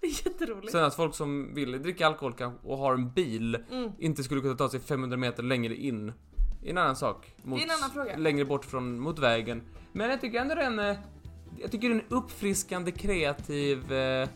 [0.01, 0.73] Det är jätteroligt.
[0.73, 3.93] Sen att folk som vill dricka alkohol och har en bil Mm.
[3.99, 6.13] inte skulle kunna ta sig 500 meter längre in.
[6.65, 7.35] En annan sak.
[7.43, 8.17] Mot, Det är en annan fråga.
[8.17, 9.63] Längre bort från motorvägen.
[9.93, 10.99] Men jag tycker ändå den är...
[11.59, 14.29] Jag tycker den är uppfriskande kreativ eh,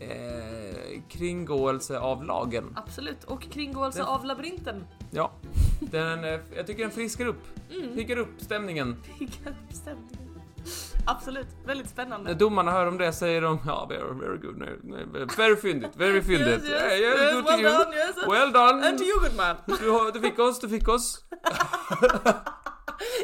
[0.00, 2.64] eh, kringgåelse av lagen.
[2.76, 3.24] Absolut.
[3.24, 4.84] Och kringgåelse Den- av labyrinten.
[5.10, 5.32] Ja.
[5.80, 7.42] Den, eh, jag tycker den friskar upp.
[7.70, 7.94] Mm.
[7.94, 8.96] Piggar upp stämningen.
[9.18, 10.25] Piggar upp stämningen.
[11.06, 11.46] Absolut.
[11.66, 12.30] Väldigt spännande.
[12.30, 14.56] När domarna hör om det säger de ja, very, very good.
[14.58, 16.48] Nej, very fyndigt, very fyndigt.
[16.48, 17.84] Yes, yes, yeah, yes, good well to you.
[17.84, 18.16] done, yes.
[18.28, 18.88] Well done.
[18.88, 19.56] And to you good man.
[19.66, 21.24] Du, har- du fick oss, du fick oss.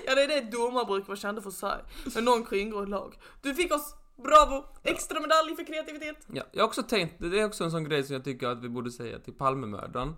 [0.06, 1.78] Ja det är det domare brukar vara kända för säga.
[2.14, 3.18] När någon kringgår lag.
[3.42, 4.64] Du fick oss, bravo!
[4.82, 6.16] Extra medalj för kreativitet.
[6.32, 8.64] Ja, jag har också tänkt, det är också en sån grej som jag tycker att
[8.64, 10.14] vi borde säga till Palmemördaren.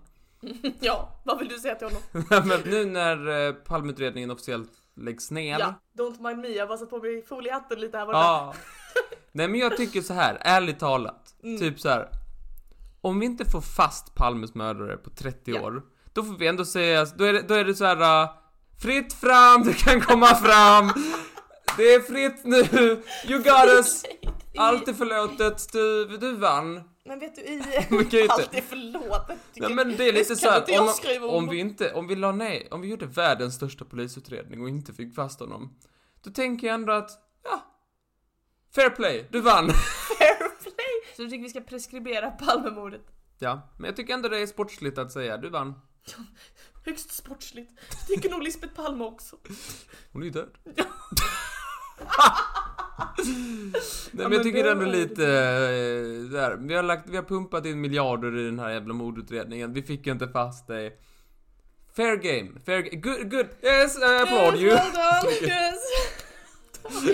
[0.79, 2.47] Ja, vad vill du säga till honom?
[2.47, 5.59] Men nu när eh, Palmeutredningen officiellt läggs ner.
[5.59, 8.17] Ja, don't mind me, jag bara satt på mig foliehatten lite här borta.
[8.19, 8.53] Ja.
[9.31, 11.35] Nej men jag tycker så här, ärligt talat.
[11.43, 11.59] Mm.
[11.59, 12.09] Typ så här.
[13.01, 15.61] Om vi inte får fast Palmes mördare på 30 Ja.
[15.61, 15.81] år.
[16.13, 18.23] Då får vi ändå säga, då är det, då är det så här.
[18.23, 18.29] uh,
[18.81, 20.91] Fritt fram, du kan komma fram.
[21.77, 23.03] Det är fritt nu.
[23.31, 24.03] You got us.
[24.57, 25.71] Allt är förlåtet.
[25.71, 26.83] Du, du vann.
[27.05, 27.57] Men vet du, i...
[28.29, 29.39] Allt är förlåtet.
[29.53, 30.81] Ja, men det är lite så här,
[31.21, 34.69] om, om vi inte, om vi la ner, om vi gjorde världens största polisutredning och
[34.69, 35.77] inte fick fast honom.
[36.23, 37.11] Då tänker jag ändå att,
[37.43, 37.65] ja.
[38.75, 39.69] Fair play, du vann.
[40.17, 41.15] Fair play!
[41.15, 43.05] Så du tycker vi ska preskribera Palmemordet?
[43.39, 45.73] Ja, men jag tycker ändå det är sportsligt att säga, du vann.
[46.85, 47.71] Högst sportsligt.
[47.89, 49.35] Det tycker nog Lisbeth Palme också.
[50.11, 50.57] Hon är ju död.
[51.97, 53.25] Nej
[54.11, 56.57] men men jag tycker då ändå är det lite, eh, där.
[56.59, 59.73] Vi har lagt, vi har pumpat in miljarder i den här jävla mordutredningen.
[59.73, 60.97] Vi fick ju inte fast dig.
[61.95, 63.01] Fair game, fair game.
[63.01, 63.47] Good, good.
[63.61, 64.71] Yes, I applaud you.
[64.71, 65.79] Yes, well done, yes.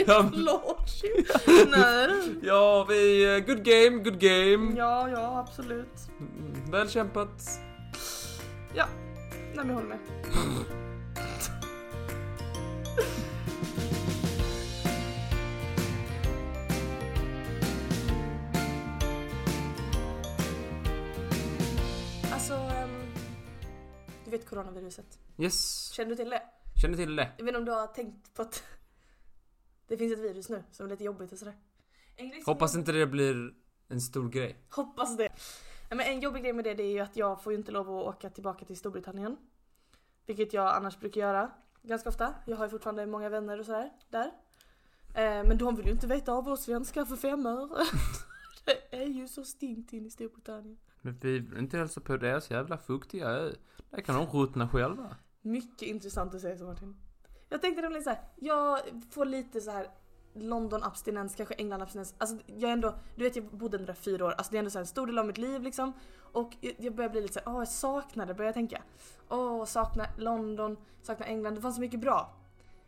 [0.07, 0.19] Ja.
[0.19, 1.65] Applaud you.
[1.77, 2.35] Nej.
[2.43, 4.73] Ja, vi, eh, good game, good game.
[4.77, 5.95] Ja, ja, absolut.
[6.19, 7.49] Mm, Väl kämpat.
[8.73, 8.85] Ja,
[9.55, 9.99] nej men jag håller med.
[24.31, 25.19] Du vet coronaviruset.
[25.37, 26.41] Yes, Känner du till det?
[26.81, 27.31] känner till det.
[27.37, 28.63] Jag vet inte om du har tänkt på att
[29.87, 31.55] det finns ett virus nu som är lite jobbigt och sådär.
[32.45, 33.53] Hoppas inte det blir
[33.87, 34.57] en stor grej.
[34.69, 35.29] Hoppas det.
[35.89, 37.89] Men en jobbig grej med det, det är ju att jag får ju inte lov
[37.89, 39.37] att åka tillbaka till Storbritannien.
[40.25, 42.33] Vilket jag annars brukar göra ganska ofta.
[42.45, 44.31] Jag har ju fortfarande många vänner och sådär där.
[45.15, 47.85] Eh, men de vill ju inte veta av oss svenskar för fem öre.
[48.65, 50.77] det är ju så stinkt in i Storbritannien.
[51.01, 53.51] Men vi vill inte hälsa på deras jävla fuktiga ö.
[53.89, 55.15] Där kan de ruttna själva.
[55.41, 56.95] Mycket intressant att säga så Martin.
[57.49, 58.79] Jag tänkte nämligen så här, jag
[59.11, 59.87] får lite så här
[60.33, 62.15] London-abstinens, kanske England-abstinens.
[62.17, 64.77] Alltså jag ändå, du vet jag bodde där fyra år, alltså det är ändå så
[64.77, 65.93] här en stor del av mitt liv liksom.
[66.31, 68.81] Och jag- börjar bli lite såhär, åh jag saknar det, börjar jag tänka.
[69.29, 72.33] Åh, saknar London, saknar England, det fanns så mycket bra.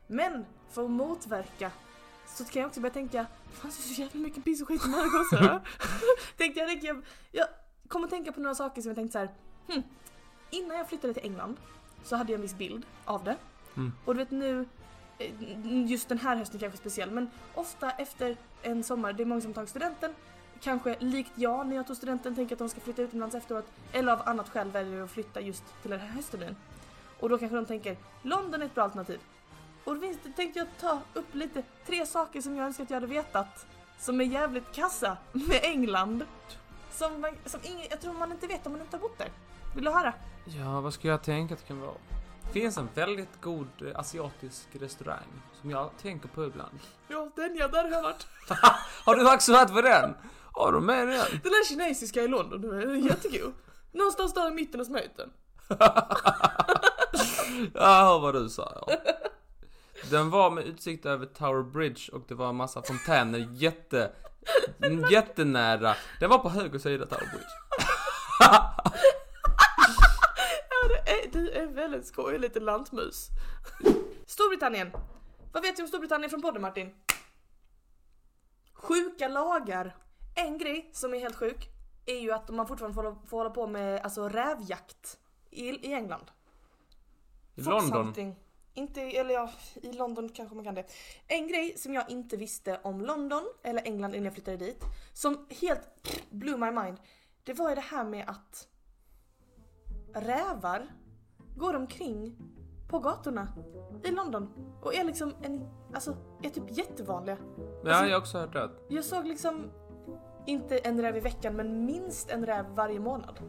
[0.07, 1.71] Men för att motverka
[2.27, 4.81] så kan jag också börja tänka, det fanns ju så jävla mycket piss och skit
[4.85, 4.89] i
[5.21, 5.61] också.
[6.37, 7.47] tänkte jag, tänkte jag, jag
[7.87, 9.29] kom att tänka på några saker som jag tänkte så här.
[9.67, 9.83] Hm,
[10.49, 11.57] innan jag flyttade till England
[12.03, 13.35] så hade jag en viss bild av det.
[13.75, 13.93] Mm.
[14.05, 14.65] Och du vet nu,
[15.17, 19.41] eh, just den här hösten kanske speciell, men ofta efter en sommar, det är många
[19.41, 20.13] som tagit studenten,
[20.61, 24.13] kanske likt jag när jag tog studenten tänker att de ska flytta utomlands efteråt, eller
[24.13, 26.55] av annat skäl väljer att flytta just till den här höstterminen.
[27.19, 29.19] Och då kanske de tänker, London är ett bra alternativ.
[29.83, 33.07] Och då tänkte jag ta upp lite, tre saker som jag önskar att jag hade
[33.07, 33.65] vetat,
[33.99, 36.25] som är jävligt kassa med England.
[36.93, 39.29] Som, man, som ingen, jag tror man inte vet om man inte har bott där.
[39.75, 40.13] Vill du höra?
[40.45, 41.93] Ja, vad ska jag tänka att det kan vara?
[42.45, 46.79] Det finns en väldigt god eh, asiatisk restaurang som jag tänker på ibland.
[47.07, 48.27] Ja, den ja, där har jag varit.
[49.05, 50.13] Har du också varit på den?
[50.51, 51.25] Har du med den?
[51.31, 53.53] Den där kinesiska i London, den är jättegod.
[53.91, 55.29] Någonstans där i mitten av smeten.
[57.73, 58.97] Jag hör vad du sa, ja.
[60.09, 64.11] Den var med utsikt över Tower Bridge och det var en massa fontäner jätte...
[65.11, 65.95] Jättenära.
[66.19, 67.45] Den var på höger sida Tower Bridge.
[70.69, 73.27] Ja, det är, du är väldigt skojig liten lantmus.
[74.25, 74.91] Storbritannien.
[75.53, 76.93] Vad vet du om Storbritannien från podden Martin?
[78.73, 79.95] Sjuka lagar.
[80.35, 81.69] En grej som är helt sjuk
[82.05, 85.17] är ju att man fortfarande får, hålla- får hålla på med alltså, rävjakt
[85.49, 86.31] i, i England.
[87.55, 88.05] I London.
[88.05, 88.35] hunting.
[88.73, 90.85] Inte, eller ja, i London kanske man kan det.
[91.27, 94.83] En grej som jag inte visste om London, eller England innan jag flyttade dit,
[95.13, 95.81] som helt
[96.29, 96.97] blew my mind.
[97.43, 98.67] Det var ju det här med att
[100.13, 100.93] rävar
[101.57, 102.37] går omkring
[102.89, 103.47] på gatorna
[104.03, 104.49] i London
[104.81, 107.37] och är liksom en, alltså är typ jättevanliga.
[107.83, 108.69] Ja, jag har också hört det.
[108.89, 109.71] Jag såg liksom
[110.47, 113.39] inte en räv i veckan men minst en räv varje månad.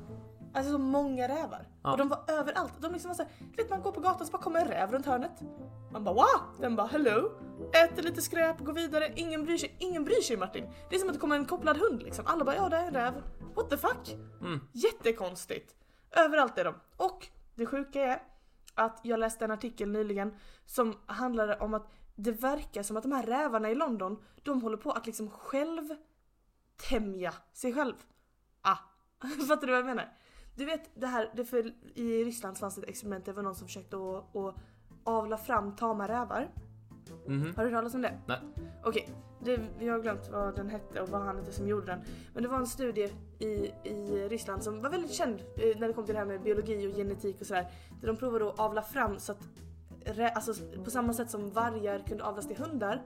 [0.54, 1.68] Alltså så många rävar.
[1.82, 1.92] Ja.
[1.92, 2.72] Och de var överallt.
[2.80, 4.92] De liksom var såhär, du vet man går på gatan så bara kommer en räv
[4.92, 5.40] runt hörnet.
[5.92, 6.60] Man bara wow!
[6.60, 7.30] Den bara hello!
[7.84, 9.12] Äter lite skräp, går vidare.
[9.16, 9.76] Ingen bryr sig.
[9.78, 10.64] Ingen bryr sig Martin.
[10.90, 12.26] Det är som att det kommer en kopplad hund liksom.
[12.26, 13.14] Alla bara ja det är en räv.
[13.54, 14.16] What the fuck?
[14.40, 14.60] Mm.
[14.72, 15.74] Jättekonstigt.
[16.10, 16.74] Överallt är de.
[16.96, 18.22] Och det sjuka är
[18.74, 20.34] att jag läste en artikel nyligen
[20.66, 24.76] som handlade om att det verkar som att de här rävarna i London, de håller
[24.76, 25.88] på att liksom själv
[26.88, 27.94] tämja sig själv.
[28.62, 28.78] Ah,
[29.48, 30.12] fattar du vad jag menar?
[30.54, 33.66] Du vet det här, det för, i Ryssland fanns ett experiment, det var någon som
[33.66, 34.54] försökte att, att
[35.04, 36.50] avla fram tama rävar.
[37.26, 37.54] Mhm.
[37.56, 38.18] Har du hört talas om det?
[38.26, 38.38] Nej.
[38.84, 39.08] Okej,
[39.44, 42.00] det, jag har glömt vad den hette och vad han hette som gjorde den.
[42.34, 45.94] Men det var en studie i, i Ryssland som var väldigt känd eh, när det
[45.94, 47.70] kom till det här med biologi och genetik och sådär.
[48.00, 49.38] Där de provade att avla fram så att,
[50.34, 50.52] alltså
[50.84, 53.02] på samma sätt som vargar kunde avlas till hundar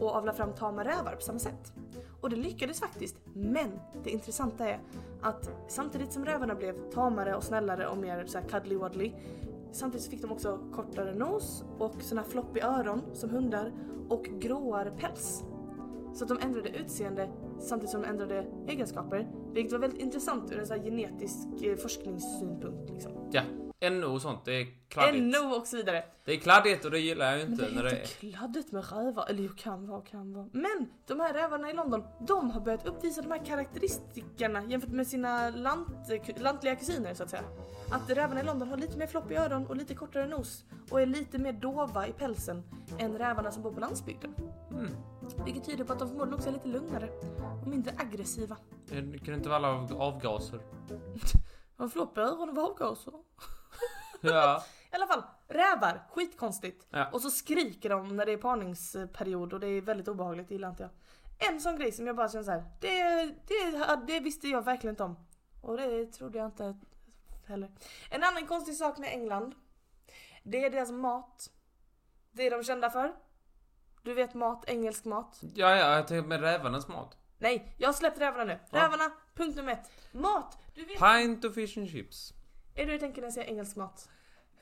[0.00, 1.72] och avla fram tama rävar på samma sätt.
[2.20, 3.16] Och det lyckades faktiskt.
[3.34, 4.80] Men det intressanta är
[5.20, 9.12] att samtidigt som rävarna blev tamare och snällare och mer så här cuddly waddly
[9.72, 13.72] Samtidigt så fick de också kortare nos och såna här floppy öron som hundar
[14.08, 15.44] och gråare päls.
[16.14, 19.28] Så att de ändrade utseende samtidigt som de ändrade egenskaper.
[19.52, 22.90] Vilket var väldigt intressant ur en så här genetisk eh, forskningssynpunkt.
[22.90, 23.12] Liksom.
[23.32, 23.42] Ja,
[23.80, 25.24] NO och sånt, det är kladdigt.
[25.24, 26.04] NO och så vidare.
[26.24, 28.26] Det är kladdigt och det gillar jag ju Men inte det när är det inte
[28.26, 28.30] är...
[28.30, 30.46] kladdigt med rävar, eller jo kan vara, kan vara.
[30.52, 35.06] Men de här rävarna i London, de har börjat uppvisa de här karaktäristikerna jämfört med
[35.06, 35.88] sina lant,
[36.36, 37.44] lantliga kusiner så att säga.
[37.90, 41.06] Att rävarna i London har lite mer floppy öron och lite kortare nos och är
[41.06, 42.62] lite mer dova i pälsen
[42.98, 44.34] än rävarna som bor på landsbygden.
[44.70, 44.90] Mm.
[45.44, 47.08] Vilket tyder på att de förmodligen också är lite lugnare
[47.62, 48.56] och mindre aggressiva.
[48.88, 50.60] Det kan det inte vara alla avgaser.
[51.76, 53.12] Har floppy öron och avgaser?
[54.20, 54.64] Ja.
[54.92, 56.86] I alla fall, rävar, skitkonstigt.
[56.90, 57.08] Ja.
[57.12, 60.68] Och så skriker de när det är parningsperiod och det är väldigt obehagligt, det gillar
[60.68, 60.90] inte jag.
[61.50, 64.92] En sån grej som jag bara känner så här, det, det, det visste jag verkligen
[64.92, 65.16] inte om.
[65.60, 66.78] Och det trodde jag inte
[67.46, 67.70] heller.
[68.10, 69.54] En annan konstig sak med England,
[70.42, 71.50] det är deras mat.
[72.32, 73.12] Det är de kända för.
[74.02, 75.40] Du vet mat, engelsk mat.
[75.54, 77.16] Ja, ja, jag tänkte med rävarnas mat.
[77.38, 78.58] Nej, jag har släppt rävarna nu.
[78.70, 79.90] Rävarna, punkt nummer ett.
[80.12, 80.58] Mat!
[80.74, 82.34] Du vet, Pint och fish and chips.
[82.80, 84.08] Är det du tänker när jag säger engelsk mat?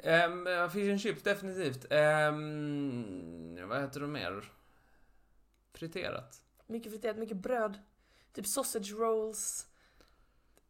[0.02, 1.87] Um, fish and chips, definitivt.
[1.90, 4.52] Ehm, vad heter det mer?
[5.74, 6.42] Friterat.
[6.66, 7.78] Mycket friterat, mycket bröd.
[8.33, 9.66] Typ sausage rolls.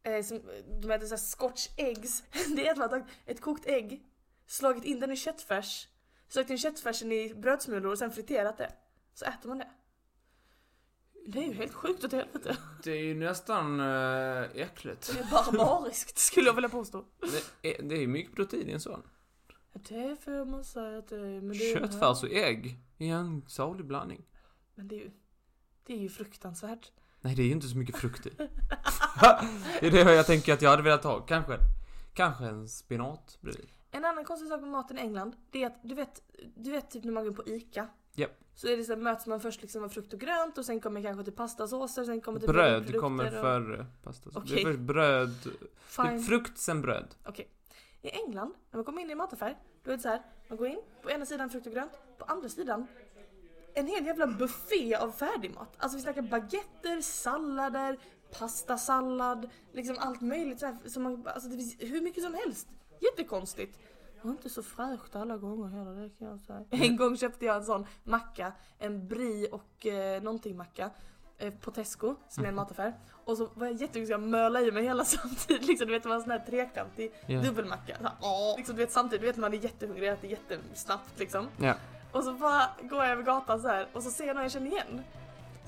[0.03, 0.41] Eh, som,
[0.81, 2.23] de äter såhär scotch eggs.
[2.55, 4.05] Det är att man har tagit ett kokt ägg,
[4.47, 5.87] slagit in den i köttfärs,
[6.27, 8.71] slagit in köttfärsen i brödsmulor och sen friterat det.
[9.13, 9.69] Så äter man det.
[11.31, 12.57] Det är ju helt sjukt åt helvete.
[12.83, 15.11] Det är ju nästan uh, äckligt.
[15.13, 17.05] Det är barbariskt skulle jag vilja påstå.
[17.61, 19.01] Det är, det är mycket protein i en sån.
[19.73, 21.41] Det får man säga att det är.
[21.41, 24.25] Men det är Köttfärs och ägg i en salig blandning.
[24.75, 25.11] Men det är ju,
[25.83, 26.91] det är ju fruktansvärt.
[27.21, 28.29] Nej, det är ju inte så mycket frukt i.
[29.79, 31.19] det är det jag tänker att jag hade velat ha.
[31.19, 31.57] Kanske,
[32.13, 33.69] kanske en spenat bredvid.
[33.91, 36.21] En annan konstig sak med maten i England, det är att du vet,
[36.55, 37.87] du vet typ när man går på ICA.
[38.15, 38.31] Japp.
[38.59, 40.79] Så är det så här, möts man först liksom med frukt och grönt och sen
[40.79, 44.29] kommer kanske till pastasåser, sen kommer typ Bröd kommer före pasta.
[44.29, 44.61] Det Okej.
[44.61, 45.29] är först bröd.
[45.43, 46.23] Det Fine.
[46.23, 47.15] frukt, sen bröd.
[48.01, 50.57] I England, när man kommer in i en mataffär, då är det så här, man
[50.57, 52.87] går in, på ena sidan frukt och grönt, på andra sidan
[53.73, 55.75] en hel jävla buffé av färdigmat.
[55.77, 57.97] Alltså vi snackar baguetter, sallader,
[58.39, 62.67] pastasallad, liksom allt möjligt så här, som man, alltså det finns hur mycket som helst.
[62.99, 63.79] Jättekonstigt.
[64.21, 66.63] Var inte så fräscht alla gånger heller, det kan jag säga.
[66.69, 70.89] En gång köpte jag en sån macka, en brie och eh, någonting macka.
[71.37, 72.93] eh, På Tesco, som är en mataffär.
[73.25, 75.67] Och så var jag jätteosäker, jag möla i mig hela samtidigt.
[75.67, 77.41] Liksom, du vet, det var en sån här trekantig Ja.
[77.41, 77.97] dubbelmacka.
[77.97, 78.57] Så här.
[78.57, 81.47] Liksom, du vet, samtidigt du vet man är jättehungrig, äter jättesnabbt liksom.
[81.57, 81.73] Ja.
[82.11, 84.51] Och så bara går jag över gatan så här och så ser jag någon jag
[84.51, 85.01] känner igen.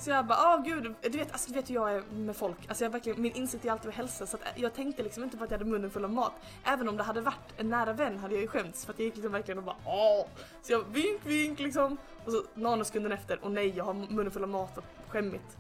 [0.02, 2.58] Så jag bara, åh gud, du vet, alltså, du vet hur jag är med folk.
[2.68, 5.38] Alltså jag verkligen, min insikt är alltid med hälsa så att jag tänkte liksom inte
[5.38, 6.32] på att jag hade munnen full av mat.
[6.64, 9.06] Även om det hade varit en nära vän hade jag ju skämts för att jag
[9.06, 10.26] gick liksom verkligen och bara åh.
[10.62, 11.98] Så jag vink vink liksom.
[12.26, 15.58] Och så nanosekunden efter, och nej jag har munnen full av mat och skämmigt.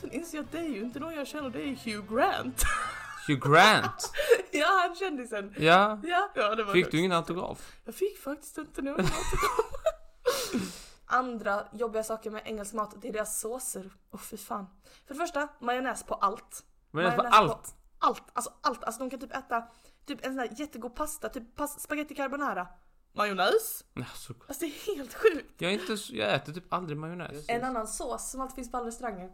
[0.00, 2.62] Sen inser jag att det är ju inte någon jag känner, det är Hugh Grant.
[3.26, 4.12] Hugh Grant.
[4.50, 5.54] ja, han kändisen.
[5.58, 6.00] Ja.
[6.02, 7.72] Ja, ja det var Fick du ingen autograf?
[7.84, 9.06] Jag fick faktiskt inte någon
[11.06, 13.90] Andra jobbiga saker med engelsk mat, det är deras såser.
[14.10, 14.66] Åh fy fan.
[15.06, 16.64] För det första, majonnäs på allt.
[16.90, 17.74] Var Majonnäs på allt.
[17.98, 18.84] Allt, alltså allt.
[18.84, 19.64] Alltså de kan typ äta
[20.06, 22.68] typ en sån här jättegod pasta, typ pas- spaghetti carbonara.
[23.12, 23.84] Majonnäs?
[23.96, 25.60] Alltså, Alltså det är helt sjukt.
[25.62, 27.44] jag, är inte, så- jag äter typ aldrig majonnäs.
[27.48, 29.32] En annan sås som alltid finns på alla restauranger.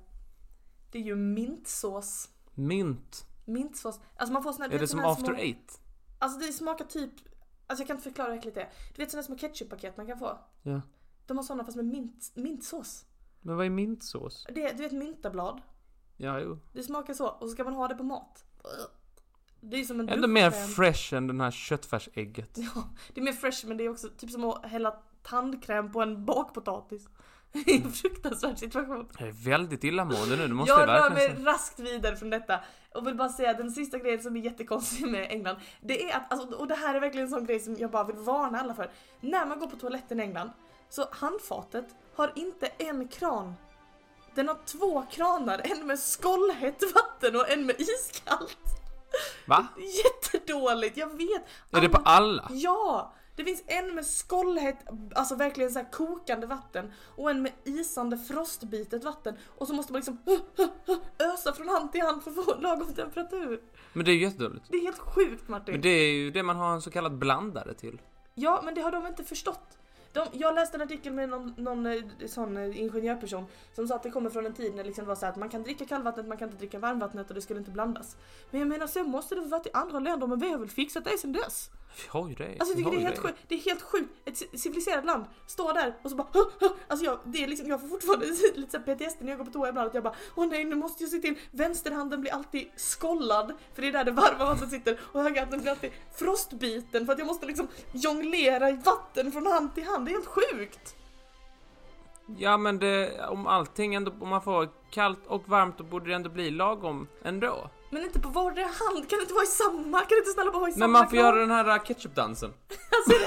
[0.93, 2.29] Det är ju mintsås.
[2.55, 3.27] Mint.
[3.45, 4.01] Mintsås.
[4.17, 5.81] Alltså man får såna här, Är det som after små, eight?
[6.19, 7.13] Alltså det smakar typ,
[7.67, 8.71] alltså jag kan inte förklara hur äckligt det är.
[8.95, 10.39] Du vet såna små ketchuppaket man kan få?
[10.63, 10.81] Ja.
[11.31, 13.05] De har såna fast med mint, mintsås.
[13.41, 14.47] Men vad är mintsås?
[14.55, 15.63] Det, du vet myntablad?
[16.17, 16.59] Ja, jo.
[16.73, 18.45] Det smakar så och så ska man ha det på mat.
[19.61, 22.59] Det är som en Ändå mer fresh än den här köttfärsägget.
[22.59, 24.91] Ja, det är mer fresh men det är också typ som att hälla
[25.23, 27.09] tandkräm på en bakpotatis.
[27.53, 29.09] Det är en fruktansvärd situation.
[29.19, 31.53] Jag är väldigt illamående nu, det måste Jag jag rör verkligen mig säga.
[31.53, 32.61] raskt vidare från detta
[32.95, 36.17] och vill bara säga att den sista grejen som är jättekonstig med England, det är
[36.17, 38.61] att, alltså, och det här är verkligen en sån grej som jag bara vill varna
[38.61, 38.91] alla för.
[39.21, 40.51] När man går på toaletten i England,
[40.91, 43.55] så handfatet har inte en kran.
[44.35, 48.59] Den har två kranar, en med skållhett vatten och en med iskallt.
[49.47, 49.67] Va?
[50.05, 51.43] Jättedåligt, jag vet.
[51.71, 52.49] Är det på alla?
[52.51, 53.15] Ja!
[53.37, 54.79] Det finns en med skållhett,
[55.15, 59.93] alltså verkligen så här kokande vatten och en med isande frostbitet vatten och så måste
[59.93, 60.19] man liksom
[61.19, 63.61] ösa från hand till hand för att få lagom temperatur.
[63.93, 64.67] Men det är ju jättedåligt.
[64.69, 65.75] Det är helt sjukt Martin.
[65.75, 68.01] Men det är ju det man har en så kallad blandare till.
[68.35, 69.79] Ja, men det har de inte förstått.
[70.13, 74.03] De, jag läste en artikel med någon, någon eh, sån eh, ingenjörperson som sa att
[74.03, 76.27] det kommer från en tid när liksom det var så att man kan dricka kallvattnet,
[76.27, 78.17] man kan inte dricka varmvattnet och det skulle inte blandas.
[78.51, 81.05] Men jag menar så måste det varit i andra länder men vi har väl fixat
[81.05, 81.71] det sen dess.
[81.97, 82.57] Vi har ju det.
[82.59, 83.39] Alltså jag tycker det är helt sjukt.
[83.49, 84.09] Det är helt sjukt.
[84.25, 86.29] Ett ci- civiliserat land står där och så bara
[86.89, 89.69] Alltså jag, det är liksom, jag får fortfarande lite PTSD när jag går på toa
[89.69, 93.53] ibland att jag bara Åh nej nu måste jag se till Vänsterhanden blir alltid skollad
[93.75, 97.19] för det är där det varma vattnet sitter och högerhanden blir alltid frostbiten för att
[97.19, 100.00] jag måste liksom jonglera i vatten från hand till hand.
[100.05, 100.97] Det är helt sjukt.
[102.37, 106.15] Ja men det, om allting ändå, om man får kallt och varmt då borde det
[106.15, 107.71] ändå bli lagom ändå.
[107.91, 109.99] Men inte på vardera hand, kan det inte vara i samma?
[109.99, 111.25] Kan det inte snälla bara vara i samma Men man får kran?
[111.27, 112.53] göra den här äh, ketchupdansen.
[112.91, 113.27] Alltså det...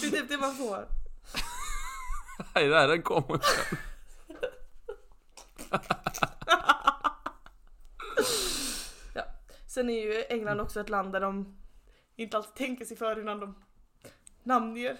[0.10, 0.88] det är typ det man får.
[2.54, 3.78] Nej, där den kommer sen.
[9.66, 11.58] Sen är ju England också ett land där de
[12.16, 13.54] inte alltid tänker sig för innan de
[14.42, 14.96] namnger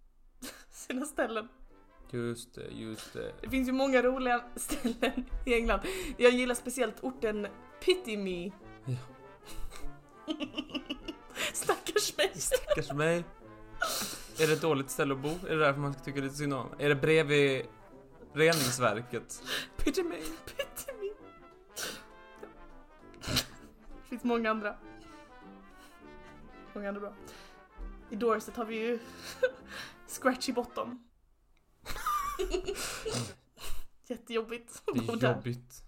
[0.70, 1.48] sina ställen.
[2.10, 3.32] Just det, just det.
[3.40, 5.80] Det finns ju många roliga ställen i England.
[6.16, 7.46] Jag gillar speciellt orten
[7.84, 8.52] Pittyme.
[8.84, 8.96] Ja.
[11.52, 12.32] Stackars mig.
[12.34, 13.24] Stackars mig.
[14.40, 15.28] Är det ett dåligt ställe att bo?
[15.28, 16.66] Är det därför man ska tycka lite synd om?
[16.78, 17.66] Är det bredvid
[18.32, 19.42] reningsverket?
[19.76, 20.16] Pittyme.
[20.46, 21.12] Pittyme.
[24.02, 24.76] Det finns många andra.
[26.74, 27.12] Många andra bra.
[28.10, 28.98] I Dorset har vi ju
[30.06, 31.04] Scratchy Bottom.
[34.06, 35.82] Jättejobbigt Det är jobbigt.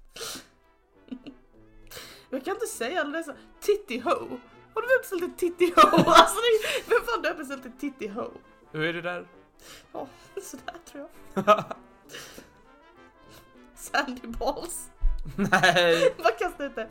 [2.30, 4.38] Jag kan inte säga alla dessa Titty Ho.
[4.74, 5.80] Har du beställt ett Titty Ho?
[6.07, 8.30] Alltså det vem fan döper beställt ett Titty Ho?
[8.72, 9.28] Hur är det där?
[9.92, 10.09] Ja,
[10.42, 11.64] sådär tror jag.
[13.74, 14.90] Sandy Balls.
[15.36, 16.14] Nej!
[16.18, 16.88] Vad kastar det?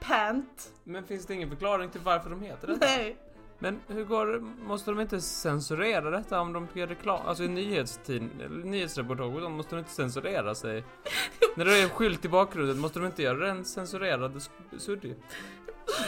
[0.00, 0.72] Pant.
[0.84, 2.76] Men finns det ingen förklaring till varför de heter det?
[2.80, 3.16] Nej.
[3.62, 4.40] Men hur går?
[4.66, 7.20] Måste de inte censurera detta om de gör reklam?
[7.26, 10.84] Alltså i nyhetstid, eller nyhetsreportage, de måste de inte censurera sig?
[11.56, 14.50] När det är en skylt i bakgrunden, måste de inte göra den censurerad och s-
[14.78, 15.16] suddig?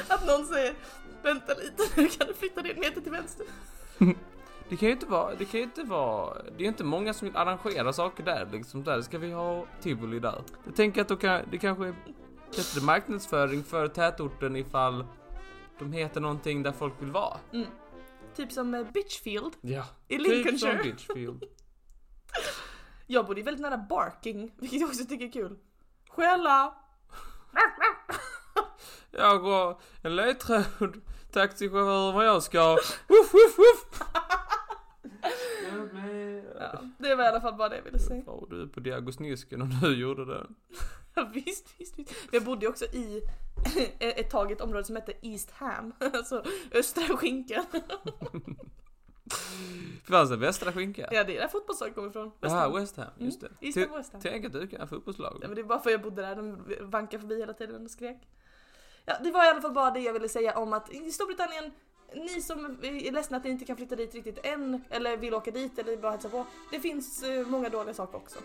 [0.09, 0.75] Att någon säger
[1.23, 3.47] Vänta lite, nu kan du flytta dig en meter till vänster.
[4.69, 7.15] Det kan ju inte vara, det kan ju inte vara, det är ju inte många
[7.15, 8.85] som vill arrangera saker där liksom.
[8.85, 10.43] Där ska vi ha tivoli där.
[10.67, 11.95] Jag tänker att då kan, det kanske är
[12.57, 15.05] bättre marknadsföring för tätorten ifall
[15.79, 17.39] de heter någonting där folk vill vara.
[17.53, 17.67] Mm.
[18.37, 19.85] Typ som eh, Bitchfield Ja.
[20.09, 20.83] i Typ som Lincolnshire.
[20.83, 21.45] Litchfield.
[23.07, 25.59] Jag bodde ju väldigt nära Barking, vilket jag också tycker är kul.
[26.11, 26.75] Skälla!
[29.11, 31.01] Jag går en ledtråd,
[31.33, 32.69] taxichaufför vad jag ska.
[33.09, 34.03] Woof, woof, woof.
[36.61, 38.23] Ja, det var i alla fall bara det jag ville säga.
[38.27, 40.47] Ja, du är på Diagosnisken och du gjorde det.
[41.17, 42.13] Ja, visst, visst, visst.
[42.33, 43.23] Jag bodde ju också i
[43.99, 47.65] ett tag ett område som hette East Ham, alltså östra skinkan.
[50.05, 51.09] Fanns det västra skinka?
[51.13, 52.31] Ja, det är där fotbollslaget kommer ifrån.
[52.41, 53.49] Jaha, West Ham, just det.
[53.61, 54.21] East Ty- Ham, West Ham.
[54.23, 55.39] Tänk att du kan fotbollslag.
[55.43, 57.85] Ja, men det är bara för att jag bodde där, de vankade förbi hela tiden
[57.85, 58.29] och skrek.
[59.05, 61.73] Ja, det var i alla fall bara det jag ville säga om att i Storbritannien,
[62.15, 65.51] ni som är ledsna att ni inte kan flytta dit riktigt än, eller vill åka
[65.51, 66.47] dit eller bara hälsa på.
[66.71, 68.39] Det finns eh, många dåliga saker också.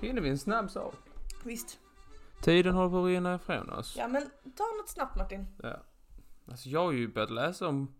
[0.00, 0.94] Hinner vi en snabb sak?
[1.44, 1.78] Visst.
[2.42, 3.94] Tiden håller på att rinna ifrån oss.
[3.98, 4.22] Ja, men
[4.56, 5.46] ta något snabbt Martin.
[5.62, 5.76] Ja.
[6.48, 7.94] Alltså jag har ju börjat läsa om,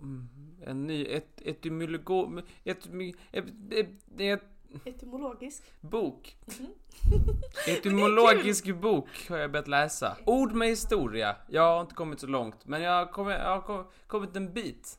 [0.00, 0.28] om
[0.66, 2.42] en ny et, etymologo...
[2.64, 2.86] Et,
[3.32, 3.86] et, et,
[4.18, 4.42] et,
[4.84, 5.62] Etymologisk.
[5.80, 6.36] bok.
[6.46, 6.66] Mhm.
[7.68, 10.16] Etymologisk bok har jag börjat läsa.
[10.26, 11.36] Ord med historia.
[11.48, 14.52] Jag har inte kommit så långt, men jag har kommit, jag har kom- kommit en
[14.52, 14.98] bit.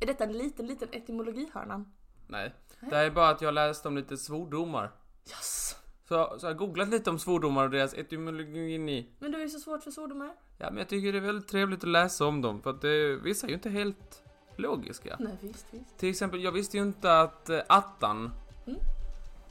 [0.00, 1.92] Är detta en liten, liten etymologihörnan?
[2.26, 4.90] Nej, det här är bara att jag läst om lite svordomar.
[5.28, 5.76] Yes.
[6.08, 9.08] Så, så jag har googlat lite om svordomar och deras etymologi.
[9.18, 10.34] Men du är ju så svårt för svordomar.
[10.58, 13.16] Ja, men jag tycker det är väldigt trevligt att läsa om dem, för att det,
[13.16, 14.22] vissa är ju inte helt
[14.56, 15.16] logiska.
[15.20, 15.98] Nej, visst, visst.
[15.98, 18.30] Till exempel, jag visste ju inte att eh, attan,
[18.66, 18.78] Mm.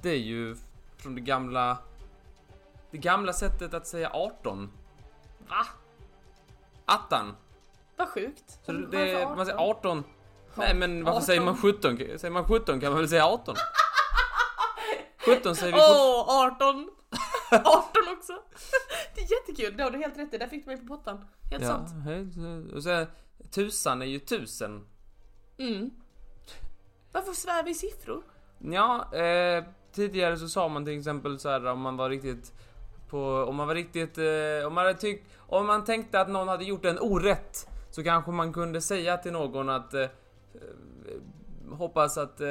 [0.02, 0.56] Det är ju
[0.97, 1.78] från det gamla,
[2.91, 4.72] det gamla sättet att säga 18.
[5.47, 5.66] Va?
[6.86, 7.36] Attan.
[7.97, 8.60] Vad sjukt.
[8.66, 10.04] Så Varför det, man säger 18.
[10.56, 11.26] Nej men varför 18?
[11.26, 11.97] säger man 17?
[11.97, 13.56] Säger man 17 kan man väl säga 18?
[15.26, 16.89] 17 säger vi Åh, fort- 18!
[17.52, 17.84] 18
[18.18, 18.34] också!
[19.16, 21.26] Det är jättekul, det har du helt rätt i, där fick du mig på pottan.
[21.52, 21.89] Helt Ja, sant.
[22.06, 23.06] helt, och så
[23.52, 24.88] tusan är ju tusen.
[25.58, 25.91] Mm.
[27.12, 28.24] Varför svär vi i siffror?
[28.60, 32.53] Ja, eh, tidigare så sa man till exempel så här om man var riktigt
[33.09, 36.47] på, om man var riktigt, eh, om man hade tyckt, om man tänkte att någon
[36.47, 40.09] hade gjort en orätt så kanske man kunde säga till någon att eh, eh,
[41.71, 42.47] hoppas att eh,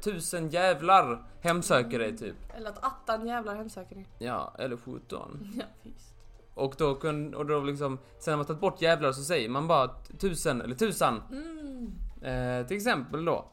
[0.00, 2.36] tusen jävlar hemsöker dig typ.
[2.56, 4.06] Eller att attan jävlar hemsöker dig.
[4.18, 5.50] Ja, eller 17.
[5.56, 6.14] Ja, visst.
[6.54, 9.68] Och då kunde, och då liksom, sen har man tagit bort jävlar så säger man
[9.68, 11.22] bara tusen eller tusan.
[11.30, 11.92] Mm.
[12.22, 13.44] Eh, till exempel då.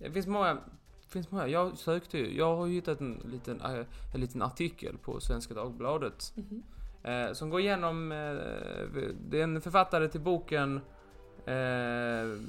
[0.00, 0.58] Det finns många,
[1.12, 5.20] finns många, jag sökte ju, jag har hittat en liten, eh, en liten artikel på
[5.20, 6.32] Svenska Dagbladet.
[6.36, 6.62] Mhm.
[7.02, 8.16] Eh, som går igenom, eh,
[9.30, 10.80] det är en författare till boken
[11.46, 12.40] eh,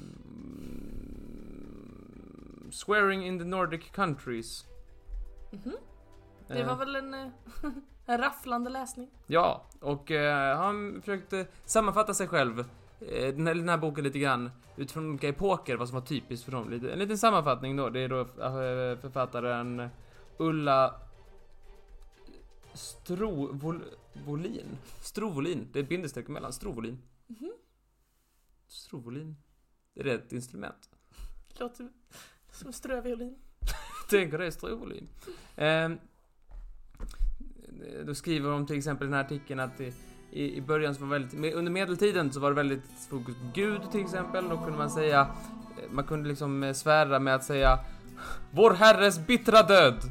[2.70, 4.64] Swearing in the Nordic Countries.
[5.50, 5.76] Mhm.
[6.48, 7.28] Det Eh, var väl en, eh,
[8.06, 9.10] en rafflande läsning.
[9.26, 10.10] Ja, och
[10.56, 12.64] han försökte sammanfatta sig själv,
[13.10, 16.52] den, här, den här boken lite grann, utifrån olika epoker, vad som var typiskt för
[16.52, 16.70] dem.
[16.70, 19.88] Lite, en liten sammanfattning då, det är då eh, författaren
[20.38, 21.00] Ulla
[22.74, 23.98] Strovolin.
[25.00, 26.98] Strovolin, det är ett bindestreck emellan, Strovolin.
[27.26, 27.52] Mhm.
[28.68, 29.36] Strovolin.
[29.94, 30.90] Är det ett instrument?
[31.58, 31.88] Låter
[32.52, 33.38] som ströviolin.
[34.10, 35.08] Tänker det är Strovolin.
[35.56, 35.90] Eh,
[38.06, 39.92] då skriver de till exempel i den här artikeln att i,
[40.34, 43.80] i i början så var väldigt, under medeltiden så var det väldigt fokus på Gud
[43.92, 44.48] till exempel.
[44.48, 47.78] Då kunde man säga, eh, man kunde liksom eh, svära med att säga
[48.50, 49.94] Vår Herres bittra död.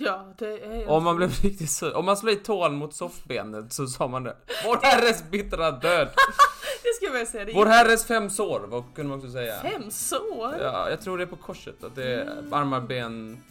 [0.00, 0.88] Ja, det är...
[0.88, 4.22] Om man blev riktigt sur, om man slog i tån mot soffbenet så sa man
[4.24, 4.36] det.
[4.64, 6.08] Vår Herres bittra död.
[6.82, 7.44] Det ska väl säga.
[7.44, 9.60] Det Vår Herres fem sår, vad kunde man också säga.
[9.62, 10.54] fem sår.
[10.60, 13.42] Ja, jag tror det är på korset, att det är armar, ben,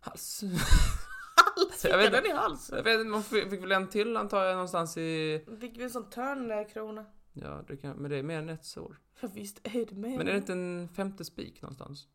[0.00, 0.44] hals.
[1.84, 2.76] Jag vet den i halsen?
[2.76, 5.40] Jag vet man fick fick väl en till antar jag någonstans i...
[5.60, 7.04] Fick vi en sån törnkrona?
[7.32, 8.98] Ja, det kan, men det är mer än ett sår.
[9.20, 10.18] Ja, visst är det med.
[10.18, 12.06] Men är det inte en femte spik någonstans?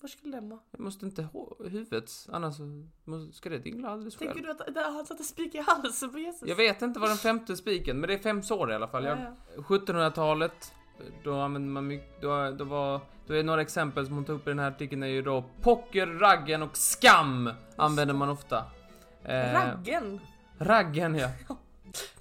[0.00, 0.60] Var skulle den vara?
[0.70, 2.56] Jag måste inte ha huvudet, annars
[3.04, 4.46] måste, ska det dingla alldeles Tänker själv.
[4.46, 6.48] du att där han satte spik i halsen på Jesus?
[6.48, 9.04] Jag vet inte vad den femte spiken, men det är fem sår i alla fall.
[9.04, 9.16] Ja,
[9.56, 9.62] ja.
[9.62, 10.72] 1700-talet,
[11.24, 14.46] då använde man mycket, då, då var, då är några exempel som hon tar upp
[14.46, 18.64] i den här artikeln är ju då pocker, raggen och skam använder man ofta.
[19.24, 20.20] Eh, Raggen?
[20.58, 21.28] Raggen ja.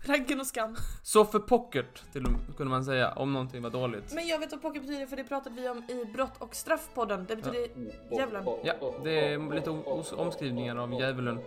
[0.05, 0.75] Raggen och skam.
[1.03, 2.25] Soffe Pocket till
[2.57, 4.13] kunde man säga om någonting var dåligt.
[4.13, 7.25] Men jag vet vad poker betyder för det pratade vi om i brott och straffpodden.
[7.27, 7.67] Det betyder
[8.11, 8.45] djävulen.
[8.63, 8.73] Ja,
[9.03, 9.69] det är lite
[10.15, 11.39] omskrivningar av djävulen.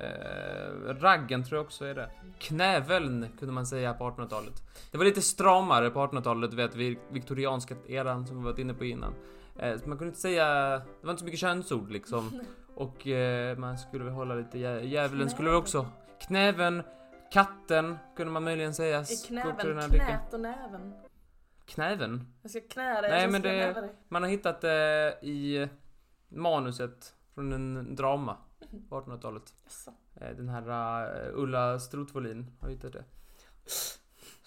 [0.00, 2.10] Eh, raggen tror jag också är det.
[2.38, 4.62] Knäveln kunde man säga på 1800-talet.
[4.90, 8.74] Det var lite stramare på 1800-talet, du vet, vid viktorianska eran som vi varit inne
[8.74, 9.14] på innan.
[9.56, 10.46] Eh, så man kunde inte säga,
[10.78, 12.40] det var inte så mycket könsord liksom.
[12.78, 15.86] Och eh, man skulle väl hålla lite, djä- djävulen skulle väl också.
[16.20, 16.82] Knäven,
[17.32, 19.04] katten kunde man möjligen säga.
[19.28, 20.94] Kunna knäven, knät och näven.
[21.66, 22.32] Knäven?
[22.42, 23.94] Jag ska knä dig, Nej, jag men ska det- dig.
[24.08, 25.68] Man har hittat det i
[26.28, 28.36] manuset från en drama
[28.88, 29.54] på 1800-talet.
[29.64, 29.92] Jaså.
[30.20, 30.66] Eh, Den här
[31.30, 33.04] uh, Ulla Strotvolin har hittat det.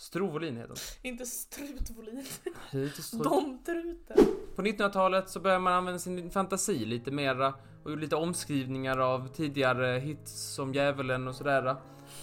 [0.01, 0.77] Strovolin heter hon.
[1.01, 2.25] Inte strutvolin.
[2.25, 3.11] Strut.
[3.23, 4.17] Domtruten.
[4.55, 9.27] På 1900-talet så började man använda sin fantasi lite mera och gjorde lite omskrivningar av
[9.27, 11.75] tidigare hits som Djävulen och sådär.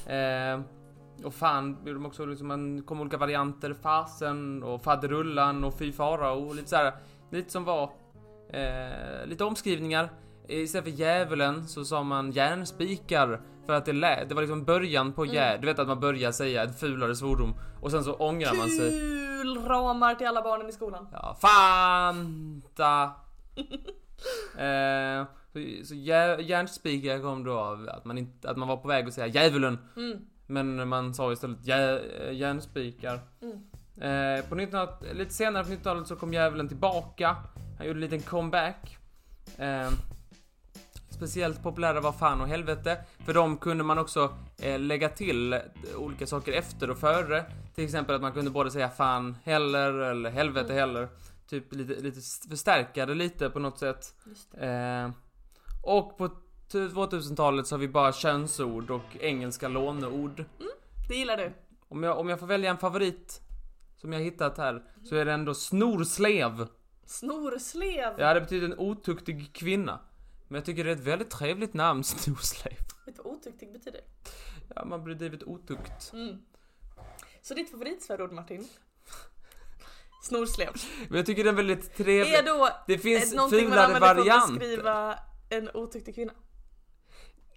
[0.06, 0.60] Eh,
[1.24, 5.92] och fan gjorde de också liksom, man kom olika varianter, Fasen och Faderullan och Fy
[5.92, 6.92] Farao och lite sådär.
[7.30, 7.90] Lite som var
[8.50, 10.12] eh, lite omskrivningar.
[10.48, 15.12] Istället för djävulen så sa man järnspikar för att det lä- det var liksom början
[15.12, 15.60] på jä- Mm.
[15.60, 18.90] Du vet att man börjar säga en fulare svordom och sen så ångrar man sig.
[18.90, 21.08] Kul ramar till alla barnen i skolan.
[21.12, 23.02] Ja, Fanta!
[24.58, 28.88] eh, så så jä- järnspikar kom då av att man, inte, att man var på
[28.88, 29.78] väg att säga djävulen.
[29.96, 30.18] Mm.
[30.46, 32.00] Men man sa istället jä,
[32.32, 33.20] järnspikar.
[33.42, 33.52] Mm.
[34.00, 37.36] Eh, på 1900, lite senare på 1900-talet så kom djävulen tillbaka.
[37.78, 38.98] Han gjorde en liten comeback.
[39.58, 39.90] Eh,
[41.18, 43.04] speciellt populära var fan och helvete.
[43.26, 45.60] För de kunde man också eh, lägga till eh,
[45.96, 47.44] olika saker efter och före.
[47.74, 50.76] Till exempel att man kunde både säga fan heller eller helvete Mm.
[50.78, 51.08] heller.
[51.48, 54.14] Typ lite, lite förstärka det lite på något sätt.
[54.60, 55.10] Eh,
[55.82, 56.28] och på
[56.72, 60.44] 2000-talet så har vi bara könsord och engelska låneord.
[61.08, 61.52] Det gillar du.
[61.88, 63.40] Om jag, om jag får välja en favorit
[63.96, 66.66] som jag hittat här så är det ändå snorslev.
[67.06, 68.14] Snorslev.
[68.18, 70.00] Ja, det betyder en otuktig kvinna.
[70.48, 72.72] Men jag tycker det är ett väldigt trevligt namn, snorslev.
[73.06, 74.00] Vet du vad otuktig betyder?
[74.74, 76.12] Ja, man blir drivet otukt.
[76.12, 76.38] Mm.
[77.42, 78.68] Så ditt favoritsvärord Martin?
[80.22, 80.72] Snorslev.
[81.08, 82.38] Men jag tycker det är väldigt trevligt.
[82.38, 84.58] Är då Det finns ett någonting man fulare använder för att varianter.
[84.58, 85.18] beskriva
[85.50, 86.32] en otuktig kvinna?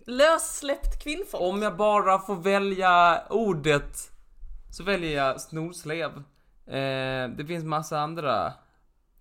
[0.06, 1.44] Lössläppt kvinnfolk.
[1.44, 4.12] Om jag bara får välja ordet
[4.72, 6.12] så väljer jag snorslev.
[6.68, 8.54] Eh, det finns massa andra.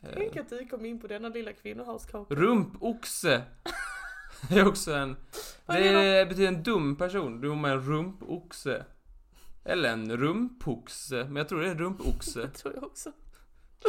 [0.03, 2.35] Eh, Tänk att du kom in på denna lilla kvinnohalskaka.
[2.35, 3.43] rumpoxe.
[4.49, 5.17] Det är också en...
[5.67, 7.41] Det betyder en dum person.
[7.41, 8.85] Du är en rumpoxe.
[9.65, 11.25] Eller en rumpoxe.
[11.25, 12.41] Men jag tror det är rumpoxe.
[12.43, 13.13] Det tror jag också.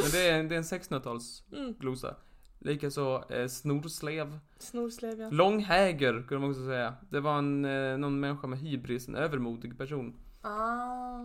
[0.01, 2.07] Men det är, en- det är en 1600-talsglosa.
[2.07, 2.20] Mm.
[2.59, 4.39] Likaså eh, snorslev.
[4.59, 5.30] Snorslev ja.
[5.30, 6.93] Långhäger kunde man också säga.
[7.09, 10.16] Det var en, eh, någon människa med hybris, en övermodig person.
[10.41, 11.20] Ah.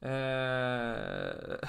[0.00, 1.58] Eh,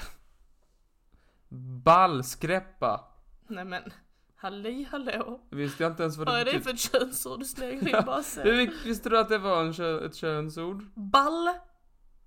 [1.48, 3.04] ballskräppa.
[3.48, 3.82] Nej men.
[4.36, 5.40] Halli hallå.
[5.50, 8.04] Visste jag inte ens vad det Vad är det för ett könsord du slänger in
[8.06, 8.22] bara?
[8.42, 10.84] Hur visste du att det var en kö, ett könsord?
[10.94, 11.48] Ball.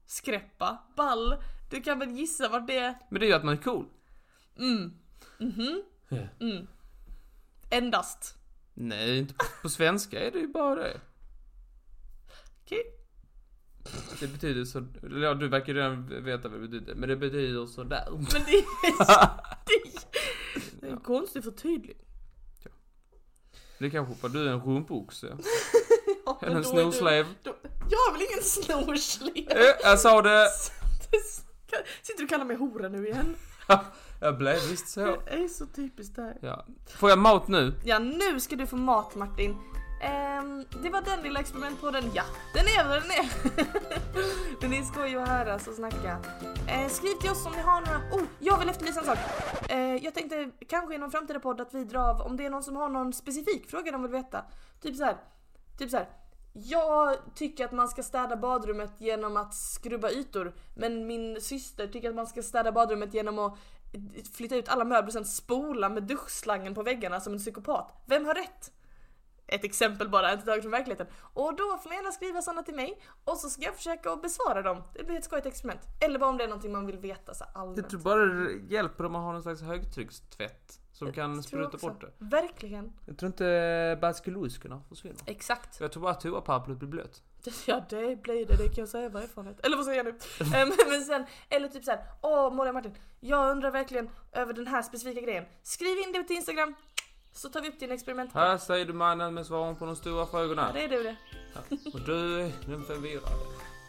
[0.05, 0.77] Skräppa.
[0.95, 1.35] Ball.
[1.71, 2.95] Du kan väl gissa vart det är?
[3.09, 3.85] Men det är ju att man är cool.
[4.57, 4.93] Mm.
[5.37, 5.83] Mhm.
[6.09, 6.17] Ja.
[6.39, 6.67] Mm.
[7.71, 8.35] Endast.
[8.73, 10.99] Nej, inte på, på svenska är det ju bara det.
[14.19, 14.85] Det betyder så...
[15.21, 16.95] Ja, du verkar redan veta vad det betyder.
[16.95, 18.07] Men det betyder sådär.
[18.11, 18.63] Men det är,
[19.65, 19.91] det är,
[20.81, 22.05] det en konstig förtydligning.
[23.79, 25.37] Det är kanske för du är en rumpoxe.
[26.25, 27.25] Ja, Eller en snorslev.
[27.43, 27.55] då-
[27.89, 29.51] Jag är väl ingen snorslev?
[29.57, 30.47] Eh, jag sa det!
[32.01, 33.35] Sitter du och kallar mig hora nu igen?
[34.21, 34.99] Jag blev visst så.
[35.05, 36.37] Det är så typiskt där.
[36.41, 36.65] Ja.
[36.97, 37.73] Får jag mat nu?
[37.85, 39.55] Ja, nu ska du få mat Martin.
[40.01, 42.11] Ehm, det var den lilla experimentpodden.
[42.13, 42.23] Ja,
[42.53, 43.29] den är vad den är.
[44.61, 46.17] Men det är skoj att höras och snacka.
[46.43, 47.97] Uh, skriv till oss om ni har några...
[47.97, 49.17] Oh, jag vill efterlysa en sak.
[49.71, 52.49] Uh, jag tänkte kanske i någon framtida podd att vi drar av om det är
[52.49, 54.45] någon som har någon specifik fråga de vill veta.
[54.81, 55.17] Typ så här.
[55.77, 56.09] Typ så här.
[56.53, 60.53] Jag tycker att man ska städa badrummet genom att skrubba ytor.
[60.75, 63.57] Men min syster tycker att man ska städa badrummet genom att
[64.33, 68.03] flytta ut alla möbler och sen spola med duschslangen på väggarna som en psykopat.
[68.05, 68.71] Vem har rätt?
[69.51, 71.07] Ett exempel bara, inte taget från verkligheten.
[71.33, 74.21] Och då får man gärna skriva sådana till mig och så ska jag försöka att
[74.21, 74.83] besvara dem.
[74.93, 75.81] Det blir ett skojigt experiment.
[76.01, 77.89] Eller bara om det är någonting man vill veta så här Jag allmänt.
[77.89, 80.79] tror bara det hjälper om man har någon slags högtryckstvätt.
[80.91, 82.11] Som Jag kan spruta bort det.
[82.17, 82.93] Verkligen.
[83.05, 85.17] Jag tror inte baskeluskorna försvinner.
[85.25, 85.79] Exakt.
[85.79, 87.21] Jag tror bara att toapappret blir blött.
[87.65, 89.65] Ja det blir det, det kan jag säga av erfarenhet.
[89.65, 90.19] Eller vad säger jag nu?
[90.57, 94.81] Ehm, men sen, eller typ såhär, åh och Martin, jag undrar verkligen över den här
[94.81, 95.45] specifika grejen.
[95.63, 96.75] Skriv in det till Instagram,
[97.33, 98.31] Så tar vi upp din experiment.
[98.33, 100.71] Här säger du mannen med svaren på de stora Ja, frågorna.
[100.73, 101.15] det är du det.
[101.93, 103.27] Och du är den förvirrade.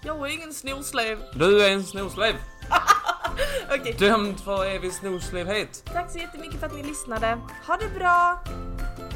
[0.04, 1.22] Jag är ingen snorslev.
[1.34, 2.34] Du är en snorslev.
[3.74, 5.82] Okej, Dömd för evig snorslevhet.
[5.92, 7.38] tack så jättemycket för att ni lyssnade.
[7.66, 8.44] Ha det bra!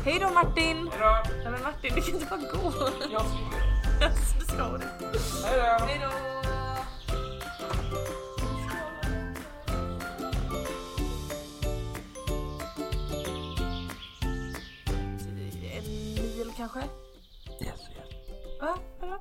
[0.04, 0.88] Hej då Martin!
[0.92, 1.22] Hejdå.
[1.42, 2.88] Nej men Martin, du kan inte bara gå.
[3.12, 3.24] Jag
[4.00, 4.84] Det ska du.
[5.46, 5.84] Hejdå.
[5.84, 6.06] Hej då!
[6.06, 6.43] En mil
[16.56, 16.78] kanske?
[16.78, 17.80] Yes, yes.
[18.60, 18.78] Va?
[19.00, 19.18] Vadå?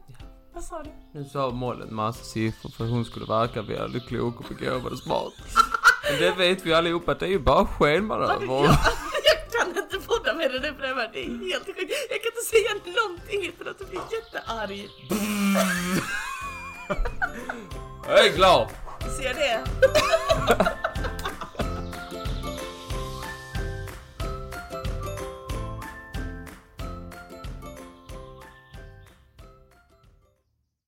[0.53, 0.89] Vad sa du?
[1.13, 5.33] Nu sa Mollen massa siffror för hon skulle verka väldigt klok och begåvad och smart.
[6.11, 8.45] Men det vet vi allihopa att det är ju bara skenmanöver.
[8.45, 8.63] Jag,
[9.23, 11.09] jag kan inte podda med det där bredvid.
[11.13, 11.91] Det är helt sjukt.
[12.09, 14.89] Jag kan inte säga någonting utan att du blir jättearg.
[18.07, 18.67] Jag är glad.
[19.17, 19.63] Ser det?